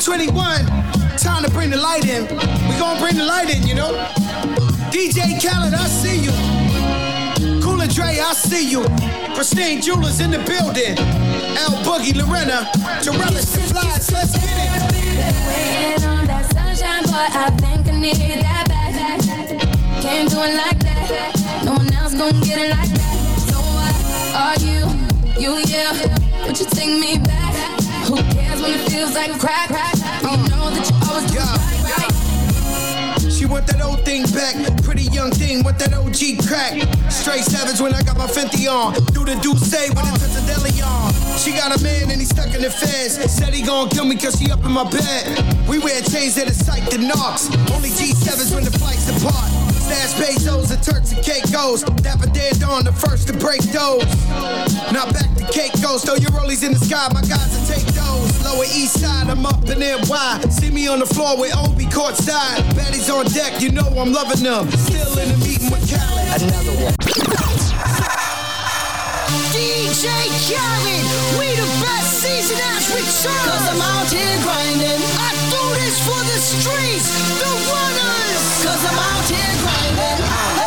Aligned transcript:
It's 0.00 0.06
2021, 0.06 0.64
time 1.18 1.44
to 1.44 1.50
bring 1.50 1.68
the 1.68 1.76
light 1.76 2.08
in. 2.08 2.22
We 2.24 2.78
gonna 2.80 2.98
bring 2.98 3.16
the 3.16 3.24
light 3.24 3.54
in, 3.54 3.66
you 3.66 3.74
know. 3.74 3.92
DJ 4.88 5.36
Khaled, 5.36 5.74
I 5.74 5.86
see 5.88 6.24
you. 6.24 6.32
Cool 7.60 7.76
& 7.86 7.88
Dre, 7.92 8.16
I 8.18 8.32
see 8.32 8.64
you. 8.66 8.82
Christine 9.34 9.82
Jewelers 9.82 10.20
in 10.20 10.30
the 10.30 10.38
building. 10.38 10.96
L 11.60 11.76
Boogie, 11.84 12.16
Lorena, 12.16 12.64
Torellis, 13.04 13.52
the 13.52 13.60
flies, 13.60 14.10
let's 14.10 14.32
get 14.32 14.48
it. 14.48 14.88
Waiting 15.44 16.08
on 16.08 16.26
that 16.26 16.48
sunshine, 16.50 17.04
boy, 17.04 17.28
I 17.36 17.50
think 17.60 17.86
I 17.86 18.00
need 18.00 18.40
that 18.40 18.68
back. 18.68 20.00
Can't 20.00 20.30
do 20.30 20.38
it 20.40 20.56
like 20.56 20.80
that. 20.80 21.62
No 21.66 21.72
one 21.72 21.92
else 21.92 22.14
gon' 22.14 22.40
get 22.40 22.56
it 22.56 22.70
like 22.70 22.88
that. 22.88 23.16
So 23.52 23.60
what 23.76 23.94
are 24.32 24.56
you? 24.64 24.80
You, 25.38 25.60
yeah. 25.68 25.92
You 26.48 26.54
take 26.54 26.88
me 26.88 27.18
back? 27.18 27.50
Who 28.08 28.16
cares 28.16 28.49
when 28.60 28.72
it 28.72 28.90
feels 28.90 29.14
like 29.14 29.38
crack? 29.38 29.70
You 29.70 30.36
know 30.48 30.70
that 30.70 30.88
you 30.88 30.96
always 31.08 31.30
do 31.30 31.38
right, 31.38 31.98
right 31.98 32.20
want 33.50 33.66
that 33.66 33.82
old 33.82 34.00
thing 34.06 34.22
back. 34.30 34.54
Pretty 34.86 35.10
young 35.10 35.30
thing, 35.34 35.62
want 35.66 35.78
that 35.82 35.92
OG 35.92 36.46
crack. 36.46 36.78
Straight 37.10 37.42
savage 37.42 37.80
when 37.80 37.92
I 37.92 38.02
got 38.02 38.16
my 38.16 38.30
Fenty 38.30 38.70
on. 38.70 38.94
Do 39.10 39.26
the 39.26 39.34
do 39.42 39.58
say 39.58 39.90
when 39.90 40.06
it's 40.14 40.38
a 40.38 40.42
deli 40.46 40.70
on. 40.80 41.10
She 41.36 41.50
got 41.50 41.74
a 41.74 41.82
man 41.82 42.10
and 42.10 42.22
he 42.22 42.24
stuck 42.24 42.54
in 42.54 42.62
the 42.62 42.70
feds. 42.70 43.18
Said 43.26 43.52
he 43.52 43.62
gon' 43.62 43.90
kill 43.90 44.06
me 44.06 44.16
cause 44.16 44.38
she 44.38 44.50
up 44.50 44.64
in 44.64 44.70
my 44.72 44.88
bed. 44.88 45.26
We 45.68 45.78
wear 45.78 46.00
chains 46.00 46.38
that 46.38 46.46
are 46.46 46.54
psyched 46.54 46.94
and 46.94 47.08
knocks. 47.10 47.50
Only 47.74 47.90
G7s 47.90 48.54
when 48.54 48.64
the 48.64 48.72
flights 48.78 49.10
depart. 49.10 49.50
Stash 49.82 50.14
Bezos 50.14 50.70
and 50.70 50.82
Turks 50.82 51.10
and 51.12 51.22
Caicos. 51.24 51.82
Dapper 52.06 52.30
dead 52.30 52.62
on 52.62 52.84
the 52.84 52.92
first 52.92 53.26
to 53.28 53.34
break 53.34 53.60
those. 53.74 54.06
Now 54.94 55.10
back 55.10 55.28
to 55.36 55.44
Caicos. 55.50 56.06
Throw 56.06 56.14
your 56.14 56.30
rollies 56.30 56.62
in 56.62 56.72
the 56.72 56.78
sky, 56.78 57.10
my 57.12 57.22
guys 57.26 57.50
will 57.50 57.66
take 57.66 57.89
those. 58.10 58.44
Lower 58.44 58.64
East 58.64 59.00
Side, 59.00 59.28
I'm 59.28 59.46
up 59.46 59.62
in 59.68 59.78
NY. 59.78 60.40
See 60.50 60.70
me 60.70 60.88
on 60.88 60.98
the 60.98 61.06
floor 61.06 61.36
with 61.38 61.54
Obi 61.56 61.86
courtside. 61.86 62.62
Baddies 62.76 63.08
on 63.12 63.26
deck, 63.26 63.60
you 63.60 63.70
know 63.70 63.86
I'm 63.96 64.12
loving 64.12 64.42
them. 64.42 64.70
Still 64.70 65.18
in 65.18 65.28
the 65.32 65.38
meeting 65.38 65.70
with 65.70 65.84
Khaled. 65.86 66.42
Another 66.42 66.74
one. 66.84 66.94
DJ 69.54 70.06
Khaled, 70.48 71.06
we 71.38 71.46
the 71.54 71.68
best 71.82 72.10
season 72.22 72.58
as 72.74 72.84
return. 72.90 73.44
Cause 73.46 73.66
I'm 73.70 73.82
out 73.82 74.08
here 74.10 74.38
grinding. 74.42 75.00
I 75.26 75.30
do 75.52 75.62
this 75.78 75.96
for 76.06 76.20
the 76.30 76.38
streets, 76.40 77.08
the 77.38 77.50
runners. 77.70 78.42
Cause 78.64 78.82
I'm 78.88 78.98
out 78.98 79.26
here 79.30 79.54
grinding. 79.62 80.59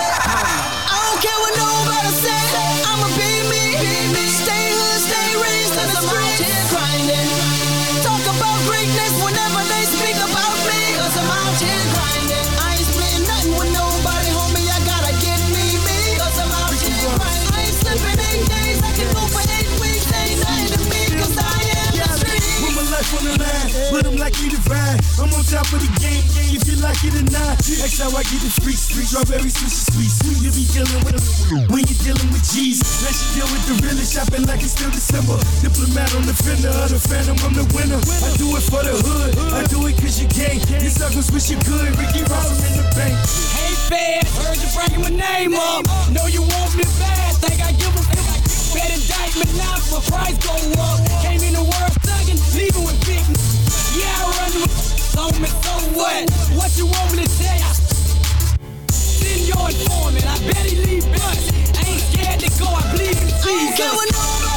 That's 27.83 27.99
how 27.99 28.15
I 28.15 28.23
get 28.23 28.39
the 28.39 28.47
street, 28.47 28.79
street 28.79 29.11
strawberry 29.11 29.51
sweet, 29.51 29.67
sweet, 29.67 30.07
sweet. 30.07 30.39
You 30.39 30.55
be 30.55 30.63
dealing 30.71 31.03
with 31.03 31.19
when 31.67 31.83
you're 31.83 32.15
dealing 32.15 32.31
with 32.31 32.39
G's. 32.47 32.79
Now 32.79 33.11
she 33.11 33.27
deal 33.35 33.49
with 33.51 33.59
the 33.67 33.75
realest, 33.83 34.15
shopping 34.15 34.47
like 34.47 34.63
it's 34.63 34.71
still 34.71 34.87
December. 34.87 35.35
Diplomat 35.59 36.15
on 36.15 36.23
the 36.23 36.31
fender 36.31 36.71
of 36.71 36.95
the 36.95 36.99
phantom, 37.03 37.35
I'm 37.43 37.51
the 37.51 37.67
winner. 37.75 37.99
I 37.99 38.29
do 38.39 38.55
it 38.55 38.63
for 38.71 38.87
the 38.87 38.95
hood, 38.95 39.35
I 39.51 39.67
do 39.67 39.83
it 39.91 39.99
cause 39.99 40.15
you 40.15 40.31
can. 40.31 40.63
You 40.79 40.87
suckers 40.95 41.27
wish 41.27 41.51
you 41.51 41.59
could, 41.59 41.91
Ricky 41.99 42.23
Ross 42.31 42.55
in 42.55 42.79
the 42.79 42.87
bank. 42.95 43.19
Hey 43.51 43.75
fed, 43.91 44.31
heard 44.31 44.63
you 44.63 44.69
bragging 44.71 45.03
my 45.03 45.11
name 45.11 45.51
up. 45.51 45.83
Know 46.15 46.23
you 46.31 46.39
want 46.39 46.71
me 46.79 46.87
bad, 47.03 47.35
think 47.43 47.59
I 47.59 47.75
give 47.75 47.91
a. 47.99 48.03
Bet 48.71 48.95
indictment 48.95 49.51
now, 49.59 49.75
my 49.91 49.99
price 50.07 50.39
go 50.39 50.55
up. 50.79 51.03
Came 51.19 51.43
in 51.43 51.51
the 51.51 51.67
world 51.67 51.93
thugging, 51.99 52.39
leaving 52.55 52.87
with 52.87 52.95
big. 53.03 53.27
Yeah, 53.99 54.07
I 54.07 54.31
run 54.39 54.51
the 54.55 54.82
on 55.17 55.41
me, 55.41 55.47
so 55.47 55.73
what? 55.97 56.29
What 56.55 56.77
you 56.77 56.85
want 56.87 57.15
me 57.15 57.23
to 57.23 57.29
tell 57.37 57.57
ya? 57.57 57.71
Send 58.91 59.47
your 59.47 59.69
informant, 59.69 60.25
I 60.25 60.37
bet 60.47 60.65
he 60.65 60.75
leave 60.85 61.05
bust. 61.11 61.53
Ain't 61.85 62.01
scared 62.01 62.39
to 62.39 62.49
go, 62.59 62.67
I 62.67 62.81
believe 62.91 63.21
in 63.21 63.27
Jesus. 63.43 64.52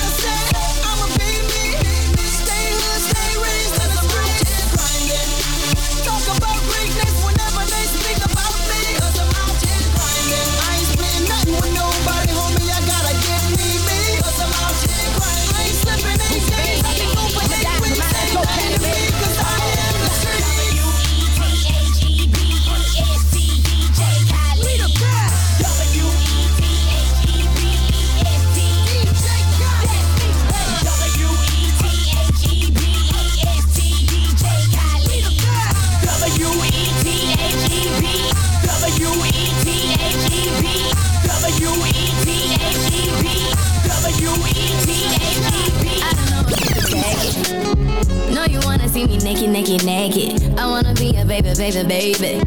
Naked, 49.26 49.50
naked, 49.50 49.84
naked. 49.84 50.56
I 50.56 50.66
wanna 50.68 50.94
be 50.94 51.16
a 51.16 51.24
baby, 51.24 51.52
baby, 51.56 51.82
baby. 51.82 52.38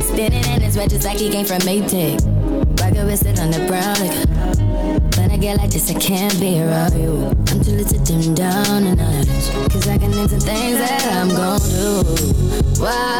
Spinning 0.00 0.44
in 0.44 0.60
his 0.60 0.76
red 0.76 0.88
just 0.88 1.04
like 1.04 1.18
he 1.18 1.30
came 1.30 1.44
from 1.44 1.58
Maytag. 1.62 2.22
Rocket 2.80 3.06
with 3.06 3.26
it 3.26 3.40
on 3.40 3.50
the 3.50 3.66
brown. 3.66 3.98
Like, 3.98 5.16
when 5.16 5.32
I 5.32 5.36
get 5.36 5.56
like 5.58 5.70
this, 5.70 5.90
I 5.90 5.94
can't 5.94 6.38
be 6.38 6.62
around 6.62 6.94
you. 6.94 7.26
I'm 7.48 7.58
too 7.64 7.72
little 7.72 7.90
to 7.90 7.98
dim 8.04 8.34
down 8.36 8.84
night. 8.94 9.26
Cause 9.72 9.88
I 9.88 9.98
can 9.98 10.12
into 10.12 10.38
things 10.38 10.78
that 10.78 11.10
I'm 11.10 11.28
gon' 11.28 11.58
do. 11.58 12.04
Wow, 12.80 13.17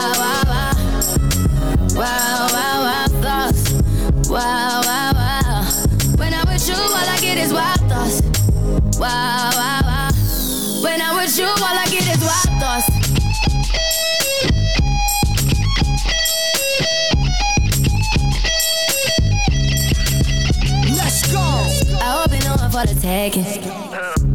taking. 23.01 23.45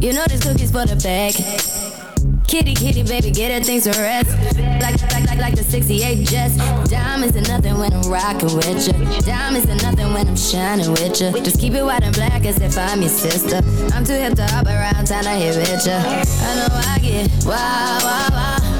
You 0.00 0.12
know 0.12 0.24
this 0.26 0.42
cookie's 0.42 0.70
for 0.70 0.86
the 0.86 0.96
bag. 1.02 1.34
Kitty, 2.46 2.74
kitty, 2.74 3.02
baby, 3.02 3.30
get 3.30 3.50
her 3.50 3.64
things 3.64 3.84
to 3.84 3.90
rest. 3.90 4.30
Like, 4.80 5.00
like, 5.12 5.26
like, 5.28 5.38
like 5.38 5.54
the 5.56 5.64
68 5.64 6.26
Jets. 6.28 6.56
Diamonds 6.90 7.36
are 7.36 7.48
nothing 7.48 7.78
when 7.78 7.92
I'm 7.92 8.10
rocking 8.10 8.54
with 8.54 8.86
you. 8.86 8.92
Diamonds 9.22 9.68
are 9.68 9.76
nothing 9.76 10.12
when 10.12 10.28
I'm 10.28 10.36
shining 10.36 10.90
with 10.90 11.20
you. 11.20 11.32
Just 11.42 11.58
keep 11.60 11.72
it 11.74 11.82
white 11.82 12.02
and 12.02 12.14
black 12.14 12.44
as 12.44 12.60
if 12.60 12.76
I'm 12.78 13.00
your 13.00 13.10
sister. 13.10 13.60
I'm 13.94 14.04
too 14.04 14.14
hip 14.14 14.34
to 14.34 14.46
hop 14.46 14.66
around, 14.66 15.06
time 15.06 15.24
to 15.24 15.30
hit 15.30 15.56
with 15.56 15.86
you. 15.86 15.92
I 15.92 16.54
know 16.56 16.68
I 16.70 16.98
get 17.00 17.30
wow, 17.44 17.98
wow, 18.02 18.28
wow. 18.30 18.74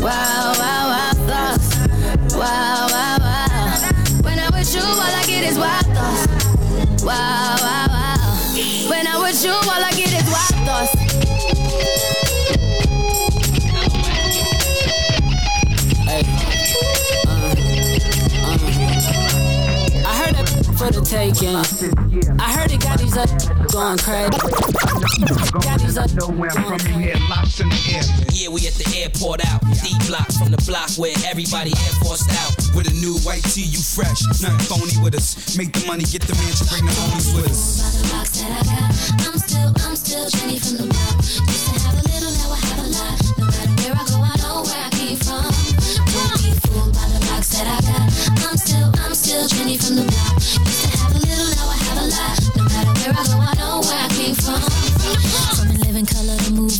Wow, 0.00 0.52
wow, 0.58 0.84
wow, 0.92 1.12
thoughts. 1.28 2.34
Wow, 2.34 2.86
wow, 2.90 3.16
wow. 3.20 4.22
When 4.22 4.38
I'm 4.38 4.52
with 4.52 4.74
you, 4.74 4.80
all 4.80 5.00
I 5.00 5.24
get 5.26 5.44
is 5.44 5.58
wild 5.58 5.86
thoughts. 5.86 7.04
Wow. 7.04 7.53
When 9.44 9.52
I'm 9.52 9.62
you, 9.62 9.70
all 9.70 9.84
I 9.84 9.92
get 9.92 10.08
is 10.08 10.24
wild 10.32 10.54
thoughts. 10.64 10.94
I 20.06 20.16
heard 20.16 20.34
that 20.34 20.48
for 20.78 20.90
the 20.90 21.00
taking. 21.04 21.56
I 22.40 22.52
heard 22.52 22.72
it 22.72 22.80
got 22.80 22.98
these 22.98 23.16
up 23.18 23.28
going 23.70 23.98
crazy. 23.98 24.30
Got 25.60 25.80
these 25.80 25.98
up 25.98 26.14
going 26.16 26.38
crazy. 26.48 26.92
Yeah, 28.32 28.48
we 28.48 28.66
at 28.66 28.74
the 28.74 28.86
airport 28.96 29.44
out. 29.46 29.63
D 29.82 29.96
block 30.06 30.30
from 30.32 30.50
the 30.50 30.60
block 30.66 30.90
where 30.96 31.14
everybody 31.26 31.70
air 31.70 31.94
forced 32.02 32.30
out. 32.42 32.54
With 32.74 32.90
a 32.90 32.94
new 32.94 33.18
white 33.26 33.44
tee, 33.44 33.66
you 33.66 33.78
fresh. 33.78 34.22
Nothing 34.42 34.66
phony 34.66 34.96
with 35.02 35.14
us. 35.14 35.56
Make 35.56 35.72
the 35.72 35.86
money, 35.86 36.04
get 36.04 36.22
the 36.22 36.34
mansion, 36.34 36.66
bring 36.70 36.84
the 36.86 36.92
homies 36.92 37.34
with 37.34 37.50
us. 37.50 37.82
I'm 39.26 39.38
still, 39.38 39.72
I'm 39.86 39.96
still 39.96 40.28
Jenny 40.28 40.58
from 40.58 40.76
the 40.78 40.86
block. 40.92 41.16
Used 41.22 41.66
to 41.66 41.80
have 41.80 41.98
a 41.98 42.13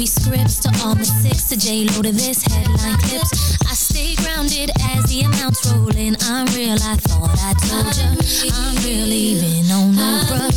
color 0.05 0.07
scripts 0.07 0.59
to 0.61 0.69
all 0.85 0.95
the 0.95 1.05
six 1.05 1.45
to 1.49 1.57
J 1.57 1.85
Lo 1.85 2.03
to 2.03 2.13
this 2.13 2.43
headline 2.45 2.99
clips. 2.99 3.57
I 3.65 3.75
stay 3.75 4.15
grounded 4.17 4.71
as 4.93 5.05
the 5.09 5.23
amounts 5.23 5.65
roll 5.73 5.97
in. 5.97 6.17
I'm 6.23 6.47
real, 6.55 6.75
I 6.75 6.97
thought 6.97 7.39
I 7.41 7.55
told 7.65 7.97
ya. 7.97 8.13
I'm 8.53 8.77
real, 8.85 9.09
even 9.09 9.71
on 9.71 9.97
no 9.97 10.21
bruh. 10.29 10.53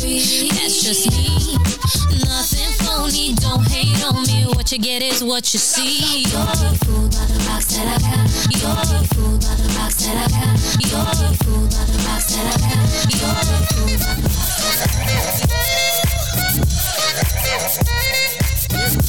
That's 0.52 0.82
just 0.82 1.10
me. 1.10 1.56
Nothing 2.24 2.72
phony, 2.84 3.34
don't 3.36 3.66
hate 3.68 4.04
on 4.04 4.22
me. 4.26 4.44
What 4.54 4.70
you 4.72 4.78
get 4.78 5.02
is 5.02 5.22
what 5.24 5.52
you 5.54 5.60
see. 5.60 6.24
Be 6.24 6.30
fooled 6.84 7.12
by 7.12 7.24
the 7.26 7.38
rocks 7.48 7.66
that 7.76 7.86
I 7.88 7.98
got. 8.04 8.28
Be 8.48 8.56
fooled 9.14 9.40
by 9.40 9.54
the 9.56 9.68
rocks 9.78 9.96
that 10.04 10.16
I 10.16 10.28
got. 10.28 10.56
Be 10.76 10.84
fooled 11.44 11.70
by 11.72 11.84
the 11.88 11.96
rocks 12.04 12.28
that 12.34 12.44
I 12.44 12.58
got. 12.60 12.84
Be 13.08 13.16
fooled 13.16 14.00
by 14.00 14.12
the 14.12 14.28
rocks 14.28 14.56
that 14.56 14.76
I 14.76 15.02
got. 18.38 18.47
Thank 18.90 19.02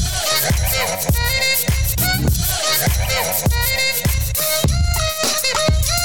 you. 5.90 5.99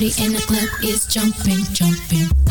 11.30 0.00 0.24
and 0.24 0.34
the 0.34 0.40
club 0.40 0.68
is 0.82 1.06
jumping, 1.06 1.62
jumping. 1.74 2.49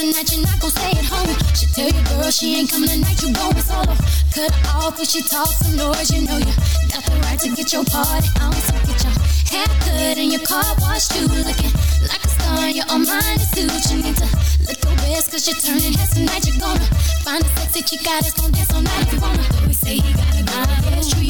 Tonight 0.00 0.32
you're 0.32 0.44
not 0.44 0.58
gon' 0.60 0.70
stay 0.70 0.92
at 0.96 1.04
home. 1.04 1.28
She 1.52 1.66
tell 1.76 1.90
your 1.92 2.04
girl 2.08 2.30
she 2.30 2.56
ain't 2.56 2.70
coming 2.70 2.88
tonight, 2.88 3.20
you 3.20 3.32
going 3.36 3.60
solo. 3.60 3.94
Cut 4.32 4.52
off 4.72 4.96
she 5.04 5.20
talks 5.22 5.60
some 5.60 5.76
noise, 5.76 6.10
you 6.10 6.24
know 6.26 6.38
you 6.38 6.54
got 6.88 7.04
the 7.04 7.16
right 7.24 7.38
to 7.40 7.48
get 7.52 7.72
your 7.72 7.84
party 7.84 8.28
on. 8.40 8.52
So 8.52 8.72
get 8.88 8.98
your 9.04 9.14
hair 9.52 9.68
cut 9.84 10.16
and 10.16 10.32
your 10.32 10.40
car 10.40 10.64
washed 10.80 11.12
too. 11.12 11.28
Looking 11.28 11.72
like 12.08 12.24
a 12.24 12.28
star 12.28 12.68
in 12.68 12.76
your 12.76 12.88
own 12.88 13.04
mind 13.04 13.40
suit. 13.52 13.68
You 13.92 14.02
need 14.02 14.16
to 14.16 14.28
look 14.64 14.80
your 14.80 14.96
best, 15.04 15.30
cause 15.30 15.44
you're 15.46 15.60
turning 15.60 15.92
heads 15.92 16.14
tonight. 16.14 16.46
You're 16.46 16.60
gonna 16.60 16.84
find 17.24 17.44
a 17.44 17.48
sexy 17.60 17.82
chica 17.82 18.24
that's 18.24 18.32
gon' 18.40 18.52
dance 18.52 18.72
all 18.72 18.82
night 18.82 19.04
if 19.04 19.12
you 19.12 19.20
wanna. 19.20 19.44
We 19.66 19.72
say 19.72 19.94
you 20.00 20.12
got 20.16 20.32
a 20.32 20.42
girl, 20.48 20.64
yeah, 20.88 21.04
true, 21.04 21.29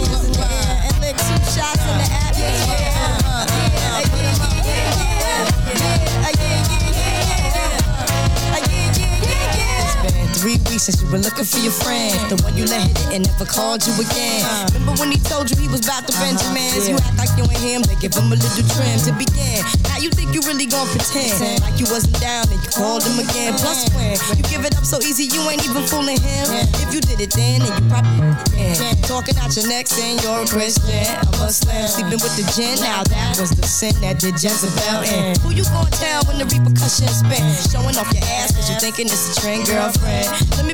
since 10.81 10.97
you 10.97 11.07
were 11.13 11.21
looking 11.21 11.45
for 11.45 11.61
your 11.61 11.71
friend. 11.71 12.09
The 12.33 12.41
one 12.41 12.57
you 12.57 12.65
let 12.65 12.81
hit 12.81 12.97
it 12.97 13.09
and 13.13 13.21
never 13.29 13.45
called 13.45 13.85
you 13.85 13.93
again. 14.01 14.41
Remember 14.73 14.97
when 14.97 15.13
he 15.13 15.21
told 15.21 15.53
you 15.53 15.55
he 15.61 15.69
was 15.69 15.85
about 15.85 16.09
to 16.09 16.13
Benjamins? 16.17 16.89
You 16.89 16.97
act 16.97 17.21
like 17.21 17.29
you 17.37 17.45
ain't 17.45 17.61
him, 17.61 17.81
they 17.85 17.93
give 18.01 18.17
him 18.17 18.33
a 18.33 18.37
little 18.37 18.65
trim 18.73 18.97
to 19.05 19.13
begin. 19.13 19.61
Now 19.85 20.01
you 20.01 20.09
think 20.09 20.33
you 20.33 20.41
really 20.49 20.65
gon' 20.65 20.89
pretend 20.89 21.61
like 21.61 21.77
you 21.77 21.85
wasn't 21.85 22.17
down 22.17 22.49
and 22.49 22.57
you 22.57 22.69
called 22.73 23.05
him 23.05 23.21
again. 23.21 23.53
Plus 23.61 23.85
when 23.93 24.41
you 24.41 24.45
give 24.49 24.65
it 24.65 24.73
up 24.73 24.81
so 24.81 24.97
easy, 25.05 25.29
you 25.29 25.45
ain't 25.45 25.61
even 25.61 25.85
fooling 25.85 26.17
him. 26.17 26.49
If 26.81 26.89
you 26.89 26.99
did 26.99 27.21
it 27.21 27.29
then, 27.37 27.61
then 27.61 27.69
you 27.77 27.83
probably 27.85 28.33
did 28.49 28.81
it. 28.81 29.05
Talking 29.05 29.37
out 29.37 29.53
your 29.53 29.69
neck 29.69 29.85
saying 29.85 30.17
you're 30.25 30.41
a 30.41 30.49
Christian, 30.49 31.05
a 31.13 31.29
Muslim, 31.37 31.85
sleeping 31.85 32.17
with 32.17 32.33
the 32.33 32.45
gin. 32.57 32.81
Now 32.81 33.05
that 33.05 33.37
was 33.37 33.53
the 33.53 33.69
sin 33.69 33.93
that 34.01 34.17
did 34.17 34.41
Jezebel 34.41 35.05
in. 35.05 35.37
Who 35.45 35.53
you 35.53 35.61
gonna 35.69 35.93
tell 35.93 36.25
when 36.25 36.41
the 36.41 36.49
repercussions 36.49 37.21
spin? 37.21 37.45
Showing 37.69 37.93
off 38.01 38.09
your 38.09 38.25
ass 38.41 38.57
cause 38.57 38.65
you 38.65 38.81
thinking 38.81 39.05
it's 39.05 39.37
a 39.37 39.41
trend, 39.41 39.69
girlfriend. 39.69 40.25
Let 40.57 40.65
me 40.65 40.73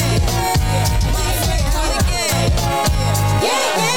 Yeah, 3.41 3.90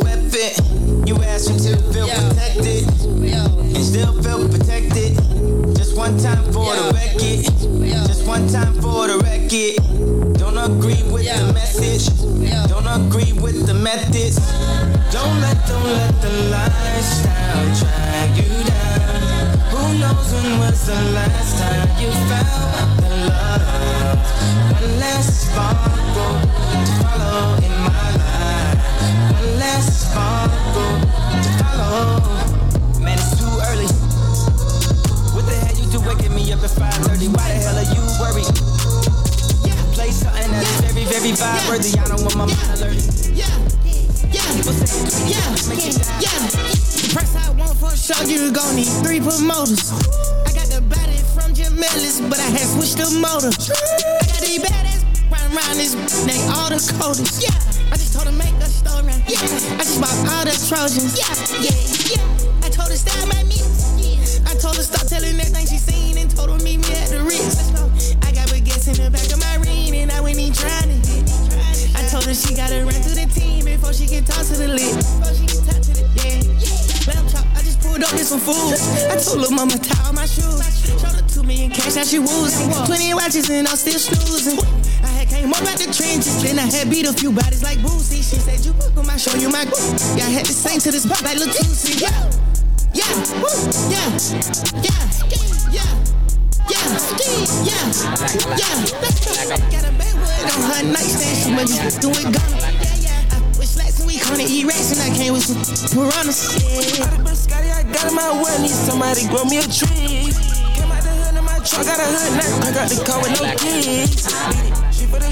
Weapon. 0.00 1.06
You 1.06 1.16
asked 1.22 1.48
him 1.48 1.58
to 1.58 1.76
feel 1.92 2.06
Yeah. 2.06 2.28
protected 2.28 2.84
yo, 3.22 3.44
and 3.60 3.84
still 3.84 4.12
feel 4.22 4.48
protected. 4.48 5.16
Just 5.76 5.96
one 5.96 6.16
time 6.18 6.44
for 6.52 6.64
Yeah. 6.64 6.88
the 6.88 6.94
record. 6.94 8.06
Just 8.08 8.24
one 8.26 8.48
time 8.48 8.74
for 8.80 9.06
the 9.08 9.18
record. 9.18 10.38
Don't 10.38 10.58
agree 10.58 11.02
with 11.10 11.26
the 11.26 11.52
message. 11.52 12.06
Don't 12.68 12.86
agree 12.86 13.32
with 13.32 13.66
the 13.66 13.74
methods. 13.74 14.36
Don't 15.12 15.40
let, 15.40 15.56
don't 15.68 15.84
let 15.84 16.20
the 16.22 16.30
lifestyle 16.50 17.64
drag 17.80 18.36
you 18.36 18.64
down. 18.64 19.41
Who 19.72 19.98
knows 19.98 20.28
when 20.32 20.58
was 20.60 20.86
the 20.86 21.00
last 21.16 21.58
time 21.58 21.88
you 22.00 22.10
found 22.28 22.98
the 23.00 23.10
love? 23.28 24.20
One 24.80 24.98
last 25.00 25.48
sparkle 25.48 26.36
to 26.86 26.92
follow 27.00 27.56
in 27.66 27.74
my 27.88 28.06
life. 28.20 28.78
One 29.40 29.58
last 29.58 29.90
sparkle 30.08 30.92
to 31.44 31.50
follow. 31.60 32.20
Man, 33.00 33.16
it's 33.18 33.32
too 33.40 33.52
early. 33.72 33.88
What 35.34 35.44
the 35.48 35.56
hell 35.56 35.76
you 35.80 35.86
do 35.90 35.98
waking 36.06 36.34
me 36.34 36.52
up 36.52 36.62
at 36.62 36.70
5:30? 36.70 37.28
Why 37.32 37.48
the 37.48 37.58
hell 37.64 37.78
are 37.80 37.88
you 37.96 38.02
worried? 38.20 38.52
Play 39.96 40.10
something 40.12 40.50
that's 40.52 40.80
very, 40.84 41.04
very 41.04 41.32
vibe 41.32 41.64
worthy. 41.68 41.98
I 41.98 42.04
don't 42.08 42.22
want 42.22 42.36
my 42.36 42.46
mind 42.46 42.70
alerted. 42.76 43.08
Yeah, 43.32 43.48
yeah, 44.30 44.46
People 44.56 44.72
say 44.72 45.32
yeah, 45.32 45.68
make 45.68 45.86
it 45.88 45.96
die. 45.96 46.20
yeah. 46.20 46.91
Press 47.12 47.36
I 47.36 47.52
want 47.60 47.76
for 47.76 47.92
sure, 47.92 48.24
you 48.24 48.48
gon' 48.52 48.72
need 48.72 48.88
three 49.04 49.20
promoters. 49.20 49.92
I 50.48 50.56
got 50.56 50.64
the 50.72 50.80
body 50.88 51.20
from 51.36 51.52
Jim 51.52 51.76
Ellis, 51.76 52.24
but 52.24 52.40
I 52.40 52.48
had 52.48 52.64
switched 52.64 52.96
the 52.96 53.12
motor. 53.20 53.52
I 53.52 54.24
got 54.32 54.40
these 54.40 54.56
badass 54.64 55.04
round 55.28 55.52
around 55.52 55.76
this, 55.76 55.92
they 56.24 56.40
all 56.48 56.72
the 56.72 56.80
coders. 56.96 57.36
Yeah, 57.36 57.52
I 57.92 58.00
just 58.00 58.16
told 58.16 58.32
her 58.32 58.32
make 58.32 58.56
a 58.64 58.68
story. 58.72 59.12
Yeah, 59.28 59.44
I 59.76 59.84
just 59.84 60.00
bought 60.00 60.16
all 60.24 60.48
the 60.48 60.56
Trojans. 60.64 61.12
Yeah, 61.12 61.28
yeah, 61.60 61.76
yeah. 62.16 62.64
I 62.64 62.72
told 62.72 62.88
her 62.88 62.96
style 62.96 63.28
by 63.28 63.44
me. 63.44 63.60
I 64.48 64.56
told 64.56 64.80
her 64.80 64.82
stop 64.82 65.04
telling 65.04 65.36
everything 65.36 65.68
she 65.68 65.76
seen 65.76 66.16
and 66.16 66.32
told 66.32 66.48
her 66.48 66.64
meet 66.64 66.80
me 66.80 66.96
at 66.96 67.12
the 67.12 67.20
Ritz. 67.28 67.76
I 68.24 68.32
got 68.32 68.48
baguettes 68.48 68.88
in 68.88 68.96
the 68.96 69.12
back 69.12 69.28
of 69.28 69.36
my 69.36 69.60
ring 69.60 69.92
and 70.00 70.08
I 70.08 70.24
went 70.24 70.40
in 70.40 70.56
trying 70.56 70.88
to 70.88 70.96
hit. 71.12 71.28
I 71.92 72.08
told 72.08 72.24
her 72.24 72.32
she 72.32 72.56
gotta 72.56 72.80
run 72.88 72.96
through 73.04 73.20
the 73.20 73.28
team 73.28 73.68
before 73.68 73.92
she 73.92 74.08
can 74.08 74.24
talk 74.24 74.48
to 74.48 74.56
the 74.56 74.72
lid. 74.72 75.51
I 77.02 77.60
just 77.66 77.80
pulled 77.80 78.02
up 78.02 78.12
with 78.12 78.26
some 78.26 78.38
food. 78.38 78.78
I 79.10 79.16
told 79.18 79.42
her 79.42 79.50
mama 79.50 79.74
tie 79.78 80.06
all 80.06 80.12
my 80.12 80.26
shoes. 80.26 80.62
Showed 80.86 81.02
her 81.02 81.22
two 81.26 81.42
million 81.42 81.70
cash, 81.70 81.96
now 81.96 82.04
she 82.04 82.18
woozing. 82.18 82.70
Twenty 82.86 83.12
watches 83.14 83.50
and 83.50 83.66
I'm 83.66 83.76
still 83.76 83.98
snoozing. 83.98 84.58
I 85.02 85.08
had 85.08 85.28
came 85.28 85.50
up 85.50 85.62
out 85.66 85.78
the 85.78 85.90
trenches, 85.90 86.42
then 86.42 86.58
I 86.58 86.66
had 86.70 86.90
beat 86.90 87.06
a 87.06 87.12
few 87.12 87.32
bodies 87.32 87.62
like 87.62 87.78
Boosie. 87.78 88.22
She 88.22 88.38
said 88.38 88.64
you 88.64 88.72
book 88.74 88.94
'em, 88.96 89.10
I 89.10 89.16
show 89.16 89.34
you 89.34 89.50
my 89.50 89.64
group. 89.64 89.98
Yeah, 90.14 90.26
I 90.26 90.30
had 90.30 90.46
to 90.46 90.52
sing 90.52 90.78
to 90.80 90.90
this 90.92 91.04
pop 91.06 91.22
like 91.22 91.38
Lil 91.38 91.48
Tusi. 91.48 92.00
Yeah, 92.00 92.14
yeah, 92.94 93.10
woo, 93.42 93.50
yeah, 93.90 94.06
yeah, 94.86 95.02
yeah. 95.74 95.82
Yeah, 96.70 96.78
yeah, 97.66 97.82
yeah. 98.56 98.74
Got 99.70 99.84
a 99.84 99.92
Baywood 99.98 100.46
on 100.54 100.62
her 100.70 100.82
nightstand. 100.84 101.36
She 101.42 101.50
must 101.50 101.74
be 101.82 102.00
doing 102.00 102.32
gun. 102.32 102.61
I 104.32 104.34
week 104.34 104.48
the 104.48 104.54
E-Rex 104.64 104.96
and 104.96 105.00
I 105.04 105.12
came 105.12 105.36
with 105.36 105.44
some 105.44 105.60
piranhas. 105.92 106.56
Out 107.04 107.12
of 107.12 107.20
Biscotti, 107.20 107.68
I 107.68 107.84
got 107.84 108.08
in 108.08 108.16
my 108.16 108.32
well, 108.32 108.56
need 108.64 108.72
somebody 108.72 109.28
grow 109.28 109.44
me 109.44 109.60
a 109.60 109.68
tree. 109.68 110.32
Came 110.72 110.88
out 110.88 111.04
the 111.04 111.12
hood 111.12 111.36
in 111.36 111.44
my 111.44 111.60
truck, 111.60 111.84
got 111.84 112.00
a 112.00 112.08
hood 112.08 112.40
now. 112.40 112.64
I 112.64 112.72
got 112.72 112.88
the 112.88 112.96
car 113.04 113.20
with 113.20 113.36
no 113.36 113.44
keys. 113.60 114.24
She 114.88 115.04
for 115.04 115.20
the 115.20 115.28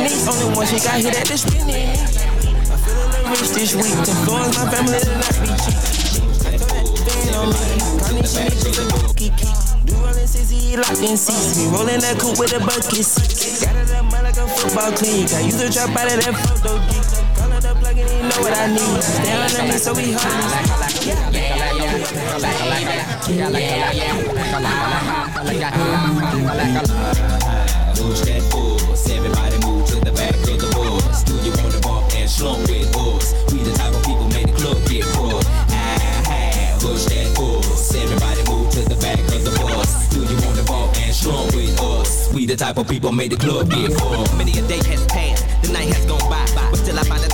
me, 0.00 0.16
only 0.24 0.48
one 0.56 0.64
she 0.64 0.80
got 0.80 0.96
hit 0.96 1.12
at 1.12 1.28
the 1.28 1.36
spinning. 1.36 1.92
I 1.92 2.76
feel 2.80 2.96
a 2.96 3.04
little 3.12 3.36
rich 3.36 3.52
this 3.52 3.76
week. 3.76 4.00
The 4.08 4.16
floors, 4.24 4.56
my 4.56 4.64
family 4.72 4.96
to 4.96 5.12
not 5.12 5.36
be 5.44 5.52
cheap. 5.60 5.84
I 6.48 6.56
told 6.56 6.72
that 6.72 6.88
band 7.04 7.36
on 7.36 7.52
me. 7.52 7.68
Connie, 8.00 8.24
she 8.24 8.48
needs 8.48 8.80
look 8.80 9.12
kiki. 9.12 9.52
Rollin' 9.92 10.24
CC, 10.24 10.80
locked 10.80 11.04
in 11.04 11.20
seats. 11.20 11.60
Me 11.60 11.68
rollin' 11.68 12.00
that 12.00 12.16
coupe 12.16 12.40
with 12.40 12.56
a 12.56 12.64
bucket 12.64 13.04
seat. 13.04 13.60
Got 13.60 13.76
it 13.76 13.92
up, 13.92 14.08
like 14.08 14.40
a 14.40 14.48
football 14.48 14.88
clique. 14.96 15.36
I 15.36 15.44
used 15.44 15.60
to 15.60 15.68
drop 15.68 15.92
out 15.92 16.08
of 16.08 16.24
that 16.24 16.32
photo 16.32 16.80
geek. 16.88 17.17
Know 18.28 18.40
what 18.42 18.52
I 18.56 18.66
need. 18.66 19.02
Stay 19.02 19.32
under 19.32 19.62
me, 19.72 19.78
so 19.78 19.94
we 19.94 20.14
force, 28.50 29.10
everybody 29.10 29.58
move 29.66 29.86
to 29.86 29.96
the 30.00 30.12
back 30.12 30.34
of 30.34 30.58
the 30.60 30.68
bus. 30.74 31.24
Do 31.24 31.34
you 31.44 31.52
wanna 31.56 31.80
bump 31.80 32.14
and 32.16 32.30
slump 32.30 32.60
with 32.68 32.96
us? 32.96 33.34
We 33.52 33.58
the 33.62 33.72
type 33.76 33.94
of 33.94 34.02
people 34.04 34.28
make 34.28 34.46
the 34.46 34.52
club 34.52 34.78
get. 34.88 35.04
Ah, 35.70 36.78
push 36.80 37.04
that 37.06 37.26
force, 37.36 37.94
everybody 37.94 38.42
move 38.50 38.70
to 38.72 38.80
the 38.88 38.96
back 38.96 39.18
of 39.18 39.44
the 39.44 39.52
bus. 39.60 40.08
Do 40.10 40.20
you 40.20 40.36
wanna 40.44 40.64
bump 40.64 40.96
and 41.00 41.14
slump 41.14 41.54
with 41.54 41.80
us? 41.80 42.32
We 42.32 42.46
the 42.46 42.56
type 42.56 42.78
of 42.78 42.88
people 42.88 43.12
make 43.12 43.30
the 43.30 43.36
club 43.36 43.70
get 43.70 43.94
crushed. 43.96 44.36
Many 44.36 44.52
a 44.58 44.62
day 44.62 44.82
has 44.90 45.04
passed, 45.06 45.44
the 45.62 45.72
night 45.72 45.88
has 45.94 46.04
gone 46.06 46.28
by, 46.30 46.44
but 46.70 46.78
still 46.78 46.98
I 46.98 47.04
find 47.04 47.27